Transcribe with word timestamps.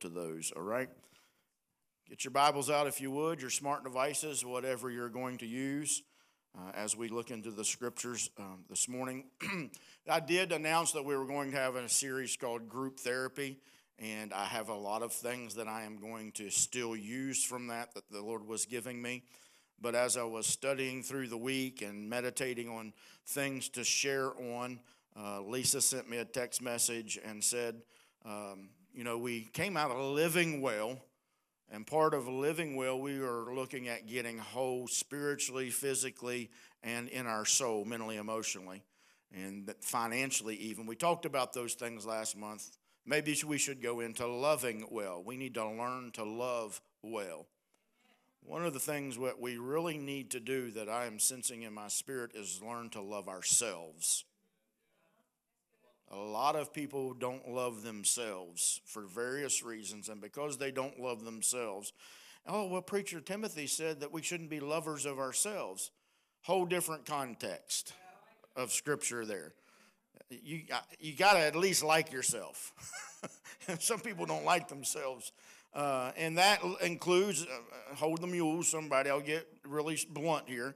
to 0.00 0.08
those, 0.08 0.52
all 0.56 0.62
right? 0.62 0.88
Get 2.08 2.24
your 2.24 2.30
Bibles 2.30 2.70
out 2.70 2.86
if 2.86 3.00
you 3.00 3.10
would, 3.10 3.40
your 3.40 3.50
smart 3.50 3.84
devices, 3.84 4.44
whatever 4.44 4.90
you're 4.90 5.08
going 5.08 5.38
to 5.38 5.46
use. 5.46 6.02
Uh, 6.56 6.70
as 6.74 6.96
we 6.96 7.08
look 7.08 7.30
into 7.30 7.50
the 7.50 7.64
scriptures 7.64 8.30
um, 8.38 8.64
this 8.70 8.88
morning, 8.88 9.24
I 10.10 10.20
did 10.20 10.52
announce 10.52 10.92
that 10.92 11.04
we 11.04 11.16
were 11.16 11.26
going 11.26 11.50
to 11.50 11.56
have 11.58 11.76
a 11.76 11.88
series 11.88 12.36
called 12.36 12.68
Group 12.68 12.98
Therapy, 12.98 13.58
and 13.98 14.32
I 14.32 14.46
have 14.46 14.68
a 14.68 14.74
lot 14.74 15.02
of 15.02 15.12
things 15.12 15.54
that 15.56 15.68
I 15.68 15.82
am 15.82 15.98
going 15.98 16.32
to 16.32 16.50
still 16.50 16.96
use 16.96 17.44
from 17.44 17.66
that 17.66 17.94
that 17.94 18.10
the 18.10 18.22
Lord 18.22 18.46
was 18.46 18.64
giving 18.64 19.02
me. 19.02 19.24
But 19.80 19.94
as 19.94 20.16
I 20.16 20.24
was 20.24 20.46
studying 20.46 21.02
through 21.02 21.28
the 21.28 21.36
week 21.36 21.82
and 21.82 22.08
meditating 22.08 22.68
on 22.68 22.92
things 23.26 23.68
to 23.70 23.84
share 23.84 24.32
on, 24.40 24.80
uh, 25.16 25.42
Lisa 25.42 25.80
sent 25.80 26.08
me 26.08 26.16
a 26.16 26.24
text 26.24 26.62
message 26.62 27.18
and 27.24 27.44
said, 27.44 27.82
um, 28.24 28.70
You 28.92 29.04
know, 29.04 29.18
we 29.18 29.42
came 29.52 29.76
out 29.76 29.90
of 29.90 29.98
living 29.98 30.60
well, 30.60 30.98
and 31.70 31.86
part 31.86 32.14
of 32.14 32.26
living 32.26 32.76
well, 32.76 32.98
we 33.00 33.18
are 33.18 33.54
looking 33.54 33.88
at 33.88 34.06
getting 34.06 34.38
whole 34.38 34.88
spiritually, 34.88 35.70
physically, 35.70 36.50
and 36.82 37.08
in 37.08 37.26
our 37.26 37.44
soul, 37.44 37.84
mentally, 37.84 38.16
emotionally, 38.16 38.82
and 39.34 39.72
financially, 39.80 40.56
even. 40.56 40.86
We 40.86 40.96
talked 40.96 41.26
about 41.26 41.52
those 41.52 41.74
things 41.74 42.06
last 42.06 42.36
month. 42.36 42.76
Maybe 43.04 43.36
we 43.46 43.58
should 43.58 43.82
go 43.82 44.00
into 44.00 44.26
loving 44.26 44.86
well. 44.90 45.22
We 45.24 45.36
need 45.36 45.54
to 45.54 45.68
learn 45.68 46.10
to 46.12 46.24
love 46.24 46.80
well. 47.02 47.46
One 48.42 48.64
of 48.64 48.72
the 48.72 48.80
things 48.80 49.18
that 49.18 49.40
we 49.40 49.58
really 49.58 49.98
need 49.98 50.30
to 50.30 50.40
do 50.40 50.70
that 50.70 50.88
I 50.88 51.04
am 51.04 51.18
sensing 51.18 51.62
in 51.62 51.74
my 51.74 51.88
spirit 51.88 52.32
is 52.34 52.62
learn 52.62 52.88
to 52.90 53.02
love 53.02 53.28
ourselves. 53.28 54.24
A 56.10 56.16
lot 56.16 56.56
of 56.56 56.72
people 56.72 57.12
don't 57.12 57.48
love 57.48 57.82
themselves 57.82 58.80
for 58.86 59.02
various 59.02 59.62
reasons, 59.62 60.08
and 60.08 60.20
because 60.20 60.56
they 60.56 60.70
don't 60.70 60.98
love 60.98 61.24
themselves, 61.24 61.92
oh, 62.46 62.66
well, 62.66 62.82
Preacher 62.82 63.20
Timothy 63.20 63.66
said 63.66 64.00
that 64.00 64.12
we 64.12 64.22
shouldn't 64.22 64.48
be 64.48 64.60
lovers 64.60 65.04
of 65.04 65.18
ourselves. 65.18 65.90
Whole 66.42 66.64
different 66.64 67.04
context 67.04 67.92
of 68.56 68.72
scripture 68.72 69.26
there. 69.26 69.52
You, 70.30 70.62
you 70.98 71.14
got 71.14 71.34
to 71.34 71.40
at 71.40 71.56
least 71.56 71.84
like 71.84 72.10
yourself. 72.10 72.72
Some 73.78 74.00
people 74.00 74.24
don't 74.24 74.44
like 74.44 74.68
themselves. 74.68 75.32
Uh, 75.74 76.12
and 76.16 76.38
that 76.38 76.60
includes, 76.82 77.44
uh, 77.44 77.94
hold 77.94 78.22
the 78.22 78.26
mule, 78.26 78.62
somebody, 78.62 79.10
I'll 79.10 79.20
get 79.20 79.46
really 79.66 79.98
blunt 80.08 80.48
here, 80.48 80.74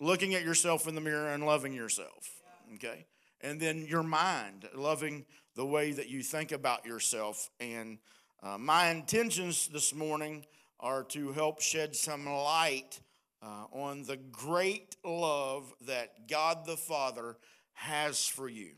looking 0.00 0.34
at 0.34 0.42
yourself 0.42 0.88
in 0.88 0.94
the 0.94 1.00
mirror 1.00 1.28
and 1.28 1.46
loving 1.46 1.72
yourself. 1.72 2.40
Okay? 2.74 3.06
And 3.44 3.60
then 3.60 3.86
your 3.86 4.02
mind, 4.02 4.68
loving 4.74 5.24
the 5.54 5.64
way 5.66 5.92
that 5.92 6.08
you 6.08 6.22
think 6.22 6.50
about 6.50 6.84
yourself. 6.84 7.50
And 7.60 7.98
uh, 8.42 8.58
my 8.58 8.90
intentions 8.90 9.68
this 9.68 9.94
morning 9.94 10.46
are 10.80 11.04
to 11.04 11.30
help 11.30 11.60
shed 11.60 11.94
some 11.94 12.26
light 12.26 12.98
uh, 13.42 13.66
on 13.70 14.02
the 14.02 14.16
great 14.16 14.96
love 15.04 15.72
that 15.86 16.26
God 16.28 16.66
the 16.66 16.76
Father 16.76 17.36
has 17.74 18.26
for 18.26 18.48
you. 18.48 18.70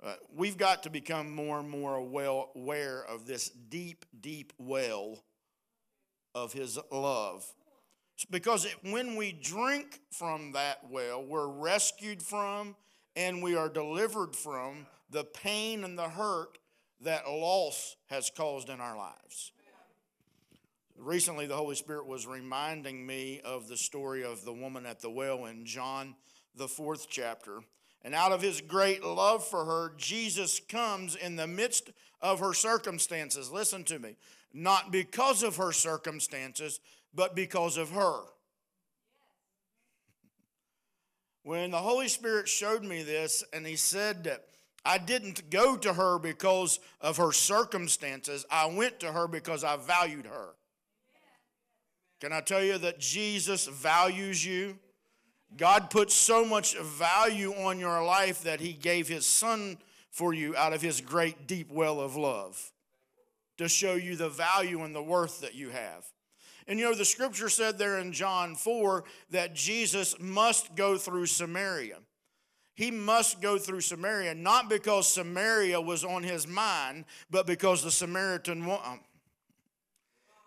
Uh, 0.00 0.14
we've 0.32 0.56
got 0.56 0.84
to 0.84 0.90
become 0.90 1.28
more 1.34 1.58
and 1.58 1.68
more 1.68 2.00
well 2.00 2.50
aware 2.54 3.04
of 3.04 3.26
this 3.26 3.48
deep, 3.48 4.04
deep 4.20 4.52
well 4.56 5.24
of 6.34 6.52
His 6.52 6.78
love. 6.92 7.44
Because 8.26 8.64
it, 8.64 8.74
when 8.82 9.16
we 9.16 9.32
drink 9.32 10.00
from 10.10 10.52
that 10.52 10.78
well, 10.90 11.24
we're 11.24 11.48
rescued 11.48 12.22
from 12.22 12.74
and 13.16 13.42
we 13.42 13.56
are 13.56 13.68
delivered 13.68 14.34
from 14.34 14.86
the 15.10 15.24
pain 15.24 15.84
and 15.84 15.98
the 15.98 16.08
hurt 16.08 16.58
that 17.00 17.28
loss 17.28 17.96
has 18.06 18.30
caused 18.30 18.68
in 18.68 18.80
our 18.80 18.96
lives. 18.96 19.52
Recently, 20.96 21.46
the 21.46 21.56
Holy 21.56 21.76
Spirit 21.76 22.06
was 22.06 22.26
reminding 22.26 23.06
me 23.06 23.40
of 23.44 23.68
the 23.68 23.76
story 23.76 24.24
of 24.24 24.44
the 24.44 24.52
woman 24.52 24.84
at 24.84 25.00
the 25.00 25.10
well 25.10 25.46
in 25.46 25.64
John, 25.64 26.16
the 26.56 26.66
fourth 26.66 27.06
chapter. 27.08 27.60
And 28.02 28.14
out 28.14 28.32
of 28.32 28.42
his 28.42 28.60
great 28.60 29.04
love 29.04 29.46
for 29.46 29.64
her, 29.64 29.92
Jesus 29.96 30.60
comes 30.60 31.14
in 31.14 31.36
the 31.36 31.46
midst 31.46 31.90
of 32.20 32.40
her 32.40 32.52
circumstances. 32.52 33.50
Listen 33.52 33.84
to 33.84 33.98
me. 33.98 34.16
Not 34.52 34.90
because 34.90 35.42
of 35.42 35.56
her 35.56 35.72
circumstances, 35.72 36.80
but 37.14 37.34
because 37.34 37.76
of 37.76 37.90
her. 37.90 38.20
When 41.42 41.70
the 41.70 41.78
Holy 41.78 42.08
Spirit 42.08 42.48
showed 42.48 42.84
me 42.84 43.02
this, 43.02 43.42
and 43.52 43.66
he 43.66 43.76
said 43.76 44.24
that 44.24 44.44
I 44.84 44.98
didn't 44.98 45.50
go 45.50 45.76
to 45.76 45.92
her 45.92 46.18
because 46.18 46.78
of 47.00 47.16
her 47.16 47.32
circumstances, 47.32 48.44
I 48.50 48.66
went 48.66 49.00
to 49.00 49.12
her 49.12 49.26
because 49.26 49.64
I 49.64 49.76
valued 49.76 50.26
her. 50.26 50.54
Can 52.20 52.32
I 52.32 52.40
tell 52.40 52.62
you 52.62 52.78
that 52.78 52.98
Jesus 52.98 53.66
values 53.66 54.44
you? 54.44 54.78
God 55.56 55.88
put 55.90 56.10
so 56.10 56.44
much 56.44 56.76
value 56.76 57.52
on 57.52 57.78
your 57.78 58.04
life 58.04 58.42
that 58.42 58.60
He 58.60 58.72
gave 58.72 59.08
His 59.08 59.24
Son 59.24 59.78
for 60.10 60.34
you 60.34 60.56
out 60.56 60.72
of 60.72 60.82
His 60.82 61.00
great 61.00 61.46
deep 61.46 61.70
well 61.70 62.00
of 62.00 62.16
love 62.16 62.72
to 63.56 63.68
show 63.68 63.94
you 63.94 64.16
the 64.16 64.28
value 64.28 64.82
and 64.82 64.94
the 64.94 65.02
worth 65.02 65.40
that 65.40 65.54
you 65.54 65.70
have. 65.70 66.04
And 66.68 66.78
you 66.78 66.84
know, 66.84 66.94
the 66.94 67.04
scripture 67.06 67.48
said 67.48 67.78
there 67.78 67.98
in 67.98 68.12
John 68.12 68.54
4 68.54 69.02
that 69.30 69.54
Jesus 69.54 70.14
must 70.20 70.76
go 70.76 70.98
through 70.98 71.26
Samaria. 71.26 71.96
He 72.74 72.90
must 72.90 73.40
go 73.40 73.58
through 73.58 73.80
Samaria, 73.80 74.34
not 74.34 74.68
because 74.68 75.08
Samaria 75.08 75.80
was 75.80 76.04
on 76.04 76.22
his 76.22 76.46
mind, 76.46 77.06
but 77.30 77.46
because 77.46 77.82
the 77.82 77.90
Samaritan 77.90 78.66
woman. 78.66 78.82
Um, 78.86 79.00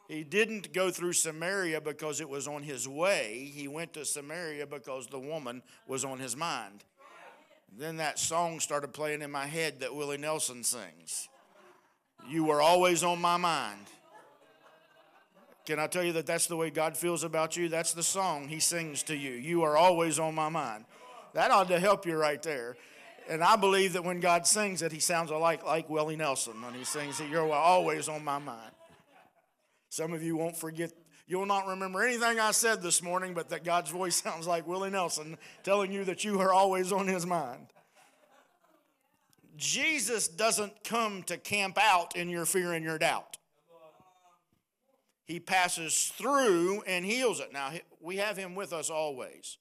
he 0.07 0.23
didn't 0.23 0.73
go 0.73 0.91
through 0.91 1.13
Samaria 1.13 1.81
because 1.81 2.21
it 2.21 2.29
was 2.29 2.47
on 2.47 2.63
his 2.63 2.87
way. 2.87 3.51
He 3.53 3.67
went 3.67 3.93
to 3.93 4.05
Samaria 4.05 4.67
because 4.67 5.07
the 5.07 5.19
woman 5.19 5.63
was 5.87 6.05
on 6.05 6.19
his 6.19 6.35
mind. 6.37 6.83
Then 7.77 7.97
that 7.97 8.19
song 8.19 8.59
started 8.59 8.93
playing 8.93 9.21
in 9.21 9.31
my 9.31 9.47
head 9.47 9.79
that 9.79 9.95
Willie 9.95 10.17
Nelson 10.17 10.63
sings. 10.63 11.29
You 12.29 12.43
were 12.43 12.61
always 12.61 13.03
on 13.03 13.19
my 13.19 13.37
mind. 13.37 13.87
Can 15.71 15.79
I 15.79 15.87
tell 15.87 16.03
you 16.03 16.11
that 16.11 16.25
that's 16.25 16.47
the 16.47 16.57
way 16.57 16.69
God 16.69 16.97
feels 16.97 17.23
about 17.23 17.55
you? 17.55 17.69
That's 17.69 17.93
the 17.93 18.03
song 18.03 18.49
he 18.49 18.59
sings 18.59 19.03
to 19.03 19.15
you. 19.15 19.31
You 19.31 19.63
are 19.63 19.77
always 19.77 20.19
on 20.19 20.35
my 20.35 20.49
mind. 20.49 20.83
That 21.31 21.49
ought 21.49 21.69
to 21.69 21.79
help 21.79 22.05
you 22.05 22.17
right 22.17 22.43
there. 22.43 22.75
And 23.29 23.41
I 23.41 23.55
believe 23.55 23.93
that 23.93 24.03
when 24.03 24.19
God 24.19 24.45
sings 24.45 24.81
it, 24.81 24.91
he 24.91 24.99
sounds 24.99 25.31
alike 25.31 25.65
like 25.65 25.89
Willie 25.89 26.17
Nelson 26.17 26.61
when 26.61 26.73
he 26.73 26.83
sings 26.83 27.21
it. 27.21 27.29
You're 27.29 27.49
always 27.53 28.09
on 28.09 28.21
my 28.21 28.37
mind. 28.37 28.73
Some 29.87 30.11
of 30.11 30.21
you 30.21 30.35
won't 30.35 30.57
forget, 30.57 30.91
you'll 31.25 31.45
not 31.45 31.65
remember 31.65 32.03
anything 32.03 32.37
I 32.37 32.51
said 32.51 32.81
this 32.81 33.01
morning, 33.01 33.33
but 33.33 33.47
that 33.47 33.63
God's 33.63 33.91
voice 33.91 34.17
sounds 34.21 34.47
like 34.47 34.67
Willie 34.67 34.89
Nelson 34.89 35.37
telling 35.63 35.93
you 35.93 36.03
that 36.03 36.25
you 36.25 36.37
are 36.41 36.51
always 36.51 36.91
on 36.91 37.07
his 37.07 37.25
mind. 37.25 37.67
Jesus 39.55 40.27
doesn't 40.27 40.83
come 40.83 41.23
to 41.23 41.37
camp 41.37 41.77
out 41.81 42.17
in 42.17 42.27
your 42.27 42.45
fear 42.45 42.73
and 42.73 42.83
your 42.83 42.97
doubt. 42.97 43.37
He 45.31 45.39
passes 45.39 46.11
through 46.17 46.81
and 46.81 47.05
heals 47.05 47.39
it. 47.39 47.53
Now, 47.53 47.71
we 48.01 48.17
have 48.17 48.35
him 48.35 48.53
with 48.53 48.73
us 48.73 48.89
always. 48.89 49.57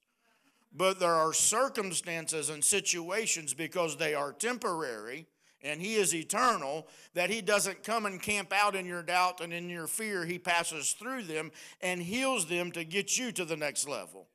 But 0.73 0.99
there 0.99 1.13
are 1.13 1.31
circumstances 1.31 2.49
and 2.49 2.61
situations 2.61 3.53
because 3.53 3.95
they 3.95 4.13
are 4.13 4.33
temporary 4.33 5.27
and 5.63 5.79
He 5.79 5.95
is 5.95 6.13
eternal, 6.13 6.87
that 7.13 7.29
He 7.29 7.41
doesn't 7.41 7.83
come 7.83 8.05
and 8.05 8.21
camp 8.21 8.51
out 8.51 8.75
in 8.75 8.85
your 8.85 9.01
doubt 9.01 9.39
and 9.39 9.53
in 9.53 9.69
your 9.69 9.87
fear. 9.87 10.25
He 10.25 10.37
passes 10.37 10.91
through 10.91 11.23
them 11.23 11.51
and 11.79 12.01
heals 12.01 12.47
them 12.47 12.73
to 12.73 12.83
get 12.83 13.17
you 13.17 13.31
to 13.31 13.45
the 13.45 13.55
next 13.55 13.87
level, 13.87 14.27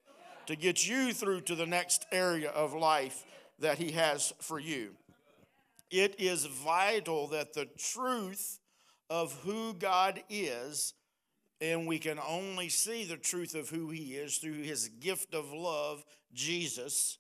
to 0.47 0.57
get 0.57 0.89
you 0.89 1.13
through 1.13 1.43
to 1.43 1.55
the 1.55 1.67
next 1.67 2.07
area 2.13 2.49
of 2.51 2.73
life 2.73 3.25
that 3.59 3.77
He 3.77 3.91
has 3.93 4.33
for 4.41 4.59
you. 4.59 4.95
It 5.91 6.15
is 6.19 6.47
vital 6.47 7.27
that 7.29 7.53
the 7.53 7.67
truth 7.77 8.59
of 9.11 9.35
who 9.45 9.75
God 9.75 10.23
is, 10.31 10.95
and 11.61 11.87
we 11.87 11.99
can 11.99 12.19
only 12.19 12.69
see 12.69 13.05
the 13.05 13.17
truth 13.17 13.55
of 13.55 13.71
who 13.71 13.91
He 13.91 14.15
is 14.15 14.39
through 14.39 14.63
His 14.63 14.89
gift 14.89 15.35
of 15.35 15.53
love, 15.53 16.05
Jesus, 16.35 17.19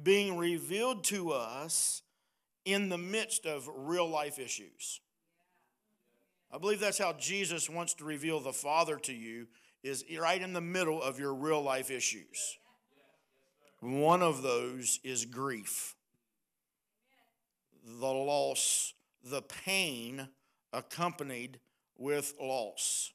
being 0.00 0.36
revealed 0.36 1.04
to 1.04 1.32
us 1.32 2.02
in 2.64 2.88
the 2.88 2.98
midst 2.98 3.46
of 3.46 3.68
real 3.74 4.08
life 4.08 4.38
issues. 4.38 5.00
I 6.52 6.58
believe 6.58 6.80
that's 6.80 6.98
how 6.98 7.14
Jesus 7.14 7.68
wants 7.68 7.94
to 7.94 8.04
reveal 8.04 8.40
the 8.40 8.52
Father 8.52 8.96
to 8.98 9.12
you 9.12 9.48
is 9.82 10.04
right 10.18 10.40
in 10.40 10.52
the 10.52 10.60
middle 10.60 11.02
of 11.02 11.18
your 11.18 11.34
real 11.34 11.60
life 11.60 11.90
issues. 11.90 12.58
One 13.80 14.22
of 14.22 14.42
those 14.42 14.98
is 15.04 15.26
grief. 15.26 15.94
The 17.84 18.06
loss, 18.06 18.94
the 19.22 19.42
pain 19.42 20.28
accompanied 20.72 21.60
with 21.98 22.34
loss. 22.40 23.12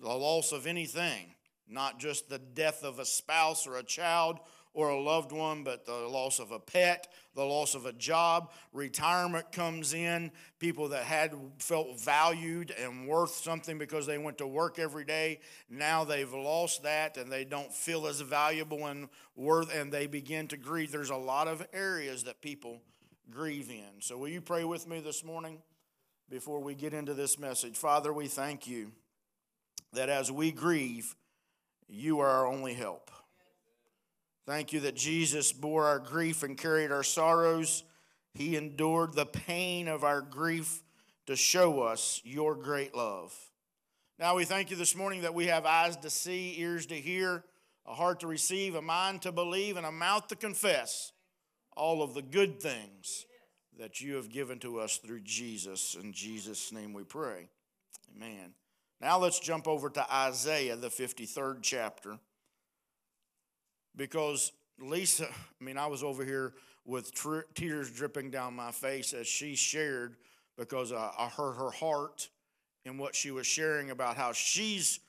The 0.00 0.08
loss 0.08 0.52
of 0.52 0.66
anything, 0.66 1.34
not 1.68 1.98
just 1.98 2.28
the 2.28 2.38
death 2.38 2.84
of 2.84 2.98
a 2.98 3.04
spouse 3.04 3.66
or 3.66 3.76
a 3.76 3.82
child 3.82 4.38
or 4.74 4.90
a 4.90 5.00
loved 5.00 5.32
one, 5.32 5.64
but 5.64 5.86
the 5.86 5.92
loss 5.92 6.38
of 6.38 6.52
a 6.52 6.58
pet, 6.58 7.08
the 7.34 7.44
loss 7.44 7.74
of 7.74 7.84
a 7.84 7.92
job, 7.92 8.52
retirement 8.72 9.50
comes 9.50 9.92
in, 9.92 10.30
people 10.60 10.88
that 10.88 11.04
had 11.04 11.34
felt 11.58 11.98
valued 12.00 12.72
and 12.80 13.08
worth 13.08 13.32
something 13.32 13.76
because 13.76 14.06
they 14.06 14.18
went 14.18 14.38
to 14.38 14.46
work 14.46 14.78
every 14.78 15.04
day, 15.04 15.40
now 15.68 16.04
they've 16.04 16.32
lost 16.32 16.84
that 16.84 17.16
and 17.16 17.32
they 17.32 17.44
don't 17.44 17.72
feel 17.72 18.06
as 18.06 18.20
valuable 18.20 18.86
and 18.86 19.08
worth 19.34 19.74
and 19.74 19.90
they 19.90 20.06
begin 20.06 20.46
to 20.46 20.56
grieve. 20.56 20.92
There's 20.92 21.10
a 21.10 21.16
lot 21.16 21.48
of 21.48 21.66
areas 21.72 22.24
that 22.24 22.40
people 22.40 22.82
grieve 23.30 23.70
in. 23.70 24.00
So 24.00 24.16
will 24.16 24.28
you 24.28 24.40
pray 24.40 24.64
with 24.64 24.86
me 24.86 25.00
this 25.00 25.24
morning 25.24 25.58
before 26.30 26.60
we 26.60 26.74
get 26.74 26.94
into 26.94 27.14
this 27.14 27.38
message? 27.38 27.76
Father, 27.76 28.12
we 28.12 28.28
thank 28.28 28.68
you 28.68 28.92
that 29.92 30.08
as 30.08 30.30
we 30.30 30.52
grieve, 30.52 31.14
you 31.88 32.20
are 32.20 32.28
our 32.28 32.46
only 32.46 32.74
help. 32.74 33.10
Thank 34.46 34.72
you 34.72 34.80
that 34.80 34.96
Jesus 34.96 35.52
bore 35.52 35.84
our 35.84 35.98
grief 35.98 36.42
and 36.42 36.56
carried 36.56 36.90
our 36.90 37.02
sorrows. 37.02 37.84
He 38.34 38.56
endured 38.56 39.14
the 39.14 39.26
pain 39.26 39.88
of 39.88 40.04
our 40.04 40.20
grief 40.20 40.82
to 41.26 41.36
show 41.36 41.82
us 41.82 42.22
your 42.24 42.54
great 42.54 42.94
love. 42.94 43.34
Now 44.18 44.36
we 44.36 44.44
thank 44.44 44.70
you 44.70 44.76
this 44.76 44.96
morning 44.96 45.22
that 45.22 45.34
we 45.34 45.46
have 45.46 45.66
eyes 45.66 45.96
to 45.98 46.10
see, 46.10 46.54
ears 46.58 46.86
to 46.86 46.94
hear, 46.94 47.44
a 47.86 47.94
heart 47.94 48.20
to 48.20 48.26
receive, 48.26 48.74
a 48.74 48.82
mind 48.82 49.22
to 49.22 49.32
believe, 49.32 49.76
and 49.76 49.86
a 49.86 49.92
mouth 49.92 50.28
to 50.28 50.36
confess 50.36 51.12
all 51.76 52.02
of 52.02 52.14
the 52.14 52.22
good 52.22 52.60
things 52.60 53.26
that 53.78 54.00
you 54.00 54.16
have 54.16 54.28
given 54.28 54.58
to 54.58 54.80
us 54.80 54.96
through 54.96 55.20
Jesus. 55.20 55.96
In 56.00 56.12
Jesus' 56.12 56.72
name 56.72 56.92
we 56.92 57.04
pray. 57.04 57.48
Amen. 58.16 58.52
Now 59.00 59.18
let's 59.18 59.38
jump 59.38 59.68
over 59.68 59.90
to 59.90 60.12
Isaiah, 60.12 60.76
the 60.76 60.88
53rd 60.88 61.58
chapter. 61.62 62.18
Because 63.94 64.52
Lisa, 64.80 65.26
I 65.26 65.64
mean, 65.64 65.78
I 65.78 65.86
was 65.86 66.02
over 66.02 66.24
here 66.24 66.54
with 66.84 67.14
tr- 67.14 67.40
tears 67.54 67.90
dripping 67.90 68.30
down 68.30 68.54
my 68.54 68.72
face 68.72 69.12
as 69.12 69.26
she 69.26 69.54
shared, 69.54 70.16
because 70.56 70.92
I, 70.92 71.10
I 71.18 71.28
heard 71.28 71.54
her 71.54 71.70
heart 71.70 72.28
in 72.84 72.98
what 72.98 73.14
she 73.14 73.30
was 73.30 73.46
sharing 73.46 73.90
about 73.90 74.16
how 74.16 74.32
she's 74.32 75.00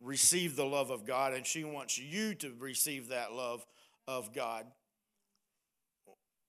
received 0.00 0.56
the 0.56 0.64
love 0.64 0.90
of 0.90 1.06
God 1.06 1.32
and 1.32 1.46
she 1.46 1.64
wants 1.64 1.98
you 1.98 2.34
to 2.34 2.52
receive 2.58 3.08
that 3.08 3.32
love 3.32 3.64
of 4.06 4.34
God. 4.34 4.66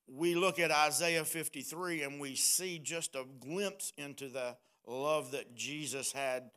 We 0.08 0.36
look 0.36 0.60
at 0.60 0.72
Isaiah 0.72 1.26
53 1.26 2.04
and 2.04 2.20
we 2.20 2.36
see 2.36 2.80
just 2.80 3.16
a 3.16 3.26
glimpse 3.40 3.94
into 3.98 4.30
the 4.30 4.58
love 4.86 5.32
that 5.32 5.56
Jesus 5.56 6.12
had 6.12 6.50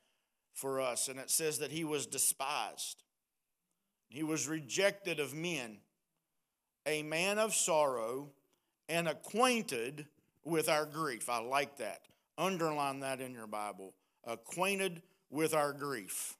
for 0.54 0.80
us. 0.80 1.08
And 1.08 1.18
it 1.18 1.30
says 1.30 1.58
that 1.58 1.70
he 1.70 1.84
was 1.84 2.06
despised, 2.06 3.02
he 4.08 4.22
was 4.22 4.48
rejected 4.48 5.20
of 5.20 5.34
men, 5.34 5.78
a 6.86 7.02
man 7.02 7.38
of 7.38 7.54
sorrow, 7.54 8.30
and 8.88 9.06
acquainted 9.06 10.06
with 10.44 10.68
our 10.68 10.86
grief. 10.86 11.28
I 11.28 11.40
like 11.40 11.76
that. 11.78 12.00
Underline 12.36 13.00
that 13.00 13.20
in 13.20 13.34
your 13.34 13.46
Bible. 13.46 13.94
Acquainted 14.24 15.02
with 15.30 15.54
our 15.54 15.72
grief. 15.72 16.36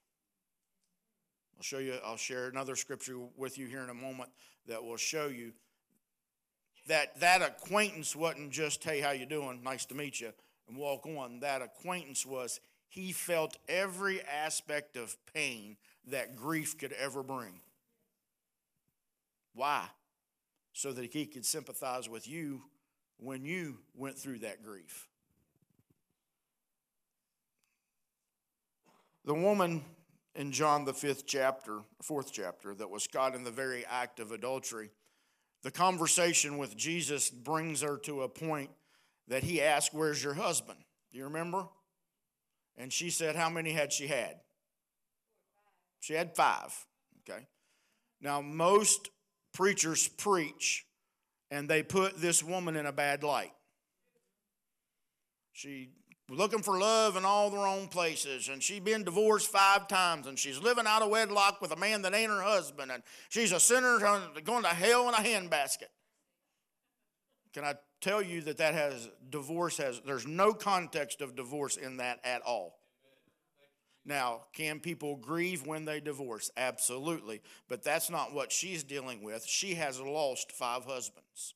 I'll 1.56 1.62
show 1.62 1.78
you, 1.78 1.94
I'll 2.04 2.16
share 2.16 2.48
another 2.48 2.74
scripture 2.74 3.18
with 3.36 3.58
you 3.58 3.66
here 3.66 3.82
in 3.82 3.90
a 3.90 3.94
moment 3.94 4.30
that 4.66 4.82
will 4.82 4.96
show 4.96 5.28
you 5.28 5.52
that 6.88 7.20
that 7.20 7.42
acquaintance 7.42 8.16
wasn't 8.16 8.50
just, 8.50 8.82
hey, 8.82 9.00
how 9.00 9.10
you 9.10 9.26
doing? 9.26 9.62
Nice 9.62 9.84
to 9.86 9.94
meet 9.94 10.20
you, 10.20 10.32
and 10.68 10.76
walk 10.76 11.06
on. 11.06 11.40
That 11.40 11.62
acquaintance 11.62 12.24
was 12.24 12.60
he 12.90 13.12
felt 13.12 13.56
every 13.69 14.20
aspect 14.22 14.96
of 14.96 15.16
pain 15.32 15.76
that 16.08 16.34
grief 16.34 16.76
could 16.76 16.92
ever 16.92 17.22
bring. 17.22 17.60
Why? 19.54 19.84
So 20.72 20.92
that 20.92 21.12
he 21.12 21.25
could 21.26 21.46
sympathize 21.46 22.08
with 22.08 22.28
you 22.28 22.62
when 23.19 23.44
you 23.44 23.78
went 23.94 24.19
through 24.19 24.40
that 24.40 24.64
grief. 24.64 25.08
The 29.25 29.34
woman 29.34 29.84
in 30.34 30.50
John 30.50 30.84
the 30.84 30.92
fifth 30.92 31.26
chapter, 31.26 31.81
fourth 32.02 32.32
chapter, 32.32 32.75
that 32.75 32.90
was 32.90 33.06
caught 33.06 33.37
in 33.37 33.44
the 33.44 33.50
very 33.52 33.87
act 33.87 34.19
of 34.19 34.32
adultery, 34.32 34.90
the 35.62 35.70
conversation 35.70 36.58
with 36.58 36.76
Jesus 36.76 37.31
brings 37.31 37.82
her 37.82 37.98
to 37.98 38.22
a 38.22 38.28
point 38.28 38.70
that 39.28 39.44
he 39.44 39.62
asked, 39.62 39.94
Where's 39.94 40.25
your 40.25 40.34
husband? 40.34 40.78
Do 41.12 41.19
you 41.19 41.25
remember? 41.25 41.69
And 42.76 42.93
she 42.93 43.11
said, 43.11 43.37
How 43.37 43.50
many 43.50 43.72
had 43.72 43.93
she 43.93 44.06
had? 44.06 44.37
She 46.00 46.14
had 46.14 46.34
five. 46.34 46.75
Okay. 47.28 47.46
Now, 48.20 48.40
most 48.40 49.11
preachers 49.52 50.08
preach 50.08 50.87
and 51.50 51.69
they 51.69 51.82
put 51.82 52.20
this 52.20 52.43
woman 52.43 52.76
in 52.76 52.87
a 52.87 52.93
bad 52.93 53.22
light. 53.22 53.52
She 55.52 55.90
looking 56.31 56.62
for 56.62 56.78
love 56.78 57.17
in 57.17 57.25
all 57.25 57.50
the 57.50 57.56
wrong 57.56 57.88
places 57.88 58.49
and 58.49 58.62
she's 58.62 58.81
been 58.81 59.02
divorced 59.02 59.50
five 59.50 59.88
times 59.88 60.28
and 60.28 60.38
she's 60.38 60.58
living 60.58 60.87
out 60.87 61.02
of 61.02 61.11
wedlock 61.11 61.61
with 61.61 61.73
a 61.73 61.76
man 61.76 62.02
that 62.02 62.14
ain't 62.14 62.31
her 62.31 62.40
husband 62.40 62.93
and 62.93 63.02
she's 63.28 63.50
a 63.50 63.58
sinner 63.58 63.99
going 64.44 64.62
to 64.62 64.69
hell 64.69 65.08
in 65.08 65.14
a 65.14 65.16
handbasket 65.16 65.88
can 67.52 67.64
i 67.64 67.75
tell 68.00 68.23
you 68.23 68.41
that 68.41 68.58
that 68.58 68.75
has 68.75 69.08
divorce 69.31 69.76
has 69.76 70.00
there's 70.06 70.26
no 70.26 70.52
context 70.52 71.20
of 71.20 71.37
divorce 71.37 71.76
in 71.76 71.99
that 71.99 72.19
at 72.25 72.43
all 72.43 72.81
now, 74.05 74.44
can 74.55 74.81
people 74.81 75.17
grieve 75.17 75.67
when 75.67 75.85
they 75.85 76.00
divorce? 76.00 76.50
Absolutely. 76.56 77.43
But 77.69 77.82
that's 77.82 78.11
not 78.11 78.32
what 78.32 78.50
she's 78.50 78.82
dealing 78.82 79.23
with. 79.23 79.44
She 79.47 79.75
has 79.75 80.00
lost 80.00 80.52
five 80.52 80.85
husbands. 80.85 81.55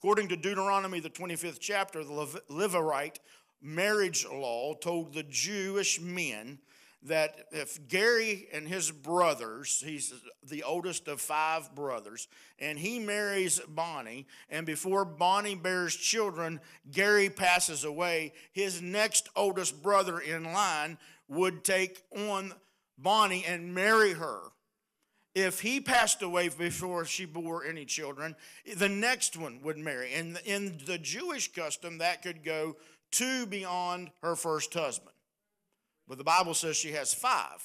According 0.00 0.28
to 0.28 0.36
Deuteronomy, 0.36 1.00
the 1.00 1.10
25th 1.10 1.60
chapter, 1.60 2.02
the 2.02 2.40
Levirate 2.50 3.18
marriage 3.60 4.26
law 4.26 4.74
told 4.74 5.12
the 5.12 5.22
Jewish 5.22 6.00
men 6.00 6.58
that 7.04 7.46
if 7.50 7.88
Gary 7.88 8.46
and 8.52 8.68
his 8.68 8.90
brothers, 8.90 9.82
he's 9.84 10.12
the 10.42 10.62
oldest 10.62 11.08
of 11.08 11.20
five 11.20 11.74
brothers, 11.74 12.28
and 12.58 12.78
he 12.78 12.98
marries 12.98 13.60
Bonnie, 13.68 14.26
and 14.48 14.64
before 14.64 15.04
Bonnie 15.04 15.54
bears 15.54 15.96
children, 15.96 16.60
Gary 16.90 17.28
passes 17.28 17.84
away, 17.84 18.32
his 18.52 18.80
next 18.80 19.28
oldest 19.34 19.82
brother 19.82 20.18
in 20.20 20.44
line 20.44 20.96
would 21.28 21.64
take 21.64 22.02
on 22.16 22.52
Bonnie 22.98 23.44
and 23.44 23.74
marry 23.74 24.12
her. 24.12 24.40
If 25.34 25.60
he 25.60 25.80
passed 25.80 26.22
away 26.22 26.50
before 26.50 27.06
she 27.06 27.24
bore 27.24 27.64
any 27.64 27.86
children, 27.86 28.36
the 28.76 28.88
next 28.88 29.36
one 29.36 29.62
would 29.62 29.78
marry. 29.78 30.12
And 30.12 30.38
in 30.44 30.78
the 30.84 30.98
Jewish 30.98 31.52
custom, 31.52 31.98
that 31.98 32.22
could 32.22 32.44
go 32.44 32.76
two 33.10 33.46
beyond 33.46 34.10
her 34.22 34.36
first 34.36 34.74
husband. 34.74 35.11
But 36.12 36.18
the 36.18 36.24
Bible 36.24 36.52
says 36.52 36.76
she 36.76 36.92
has 36.92 37.14
five. 37.14 37.64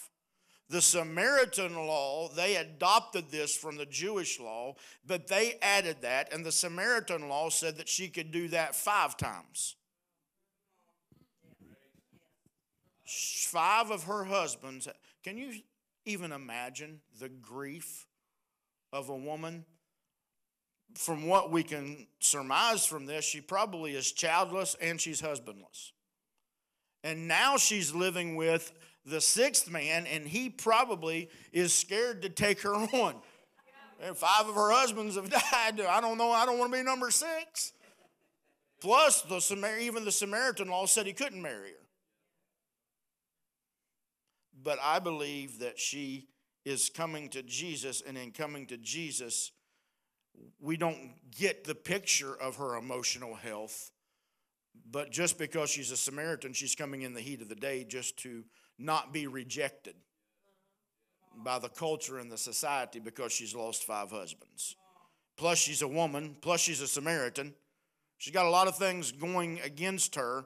The 0.69 0.81
Samaritan 0.81 1.75
law, 1.75 2.29
they 2.29 2.55
adopted 2.55 3.29
this 3.29 3.53
from 3.53 3.75
the 3.75 3.85
Jewish 3.85 4.39
law, 4.39 4.75
but 5.05 5.27
they 5.27 5.55
added 5.61 5.97
that, 6.03 6.31
and 6.31 6.45
the 6.45 6.51
Samaritan 6.53 7.27
law 7.27 7.49
said 7.49 7.75
that 7.75 7.89
she 7.89 8.07
could 8.07 8.31
do 8.31 8.47
that 8.47 8.73
five 8.73 9.17
times. 9.17 9.75
Five 13.03 13.91
of 13.91 14.05
her 14.05 14.23
husbands. 14.23 14.87
Can 15.25 15.37
you 15.37 15.51
even 16.05 16.31
imagine 16.31 17.01
the 17.19 17.27
grief 17.27 18.07
of 18.93 19.09
a 19.09 19.17
woman? 19.17 19.65
From 20.95 21.27
what 21.27 21.51
we 21.51 21.63
can 21.63 22.07
surmise 22.21 22.85
from 22.85 23.07
this, 23.07 23.25
she 23.25 23.41
probably 23.41 23.93
is 23.93 24.13
childless 24.13 24.77
and 24.79 25.01
she's 25.01 25.19
husbandless. 25.19 25.91
And 27.03 27.27
now 27.27 27.57
she's 27.57 27.93
living 27.93 28.35
with 28.35 28.71
the 29.05 29.21
sixth 29.21 29.69
man, 29.71 30.05
and 30.07 30.27
he 30.27 30.49
probably 30.49 31.29
is 31.53 31.73
scared 31.73 32.21
to 32.23 32.29
take 32.29 32.61
her 32.61 32.73
on. 32.75 33.15
And 34.01 34.15
five 34.15 34.47
of 34.47 34.55
her 34.55 34.71
husbands 34.71 35.15
have 35.15 35.29
died. 35.51 35.81
I 35.81 36.01
don't 36.01 36.17
know. 36.17 36.31
I 36.31 36.45
don't 36.45 36.59
want 36.59 36.71
to 36.71 36.77
be 36.77 36.83
number 36.83 37.09
six. 37.09 37.73
Plus, 38.79 39.21
the 39.23 39.77
even 39.81 40.05
the 40.05 40.11
Samaritan 40.11 40.67
law 40.67 40.85
said 40.85 41.07
he 41.07 41.13
couldn't 41.13 41.41
marry 41.41 41.69
her. 41.69 41.87
But 44.63 44.77
I 44.83 44.99
believe 44.99 45.59
that 45.59 45.79
she 45.79 46.27
is 46.65 46.89
coming 46.89 47.29
to 47.29 47.41
Jesus, 47.41 48.01
and 48.05 48.17
in 48.17 48.31
coming 48.31 48.67
to 48.67 48.77
Jesus, 48.77 49.51
we 50.59 50.77
don't 50.77 51.13
get 51.31 51.63
the 51.63 51.73
picture 51.73 52.35
of 52.35 52.57
her 52.57 52.75
emotional 52.75 53.33
health 53.33 53.91
but 54.89 55.11
just 55.11 55.37
because 55.37 55.69
she's 55.69 55.91
a 55.91 55.97
Samaritan, 55.97 56.53
she's 56.53 56.75
coming 56.75 57.01
in 57.01 57.13
the 57.13 57.21
heat 57.21 57.41
of 57.41 57.49
the 57.49 57.55
day 57.55 57.83
just 57.83 58.17
to 58.19 58.43
not 58.77 59.13
be 59.13 59.27
rejected 59.27 59.95
by 61.43 61.59
the 61.59 61.69
culture 61.69 62.17
and 62.17 62.31
the 62.31 62.37
society 62.37 62.99
because 62.99 63.31
she's 63.31 63.55
lost 63.55 63.83
five 63.83 64.11
husbands. 64.11 64.75
Plus, 65.37 65.57
she's 65.57 65.81
a 65.81 65.87
woman. 65.87 66.35
Plus, 66.41 66.59
she's 66.59 66.81
a 66.81 66.87
Samaritan. 66.87 67.53
She's 68.17 68.33
got 68.33 68.47
a 68.47 68.49
lot 68.49 68.67
of 68.67 68.77
things 68.77 69.11
going 69.11 69.59
against 69.63 70.15
her, 70.15 70.45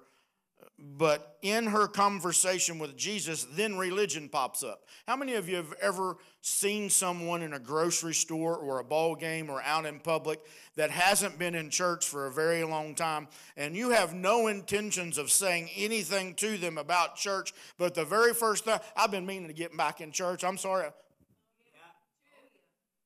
but 0.82 1.38
in 1.42 1.68
her 1.68 1.88
conversation 1.88 2.80
with 2.80 2.98
Jesus, 2.98 3.46
then 3.54 3.78
religion 3.78 4.30
pops 4.30 4.64
up. 4.64 4.84
How 5.08 5.16
many 5.16 5.36
of 5.36 5.48
you 5.48 5.56
have 5.58 5.74
ever 5.82 6.18
seen 6.42 6.90
someone 6.90 7.44
in 7.44 7.54
a 7.54 7.60
grocery 7.60 8.16
store 8.16 8.56
or 8.56 8.80
a 8.80 8.84
ball 8.84 9.16
game 9.16 9.50
or 9.50 9.62
out 9.62 9.86
in 9.86 10.00
public 10.00 10.40
that 10.76 10.90
hasn't 10.90 11.38
been 11.38 11.54
in 11.54 11.70
church 11.70 12.08
for 12.08 12.26
a 12.26 12.32
very 12.32 12.64
long 12.64 12.96
time 12.96 13.28
and 13.56 13.76
you 13.76 13.92
have 13.92 14.16
no 14.16 14.48
intentions 14.48 15.18
of 15.20 15.30
saying 15.30 15.70
anything 15.76 16.34
to 16.36 16.58
them 16.58 16.78
about 16.78 17.16
church, 17.16 17.54
but 17.78 17.94
the 17.94 18.06
very 18.06 18.34
first 18.34 18.66
time, 18.66 18.80
I've 18.96 19.12
been 19.12 19.26
meaning 19.26 19.48
to 19.48 19.54
get 19.54 19.78
back 19.78 20.02
in 20.02 20.12
church. 20.12 20.44
I'm 20.44 20.58
sorry. 20.58 20.88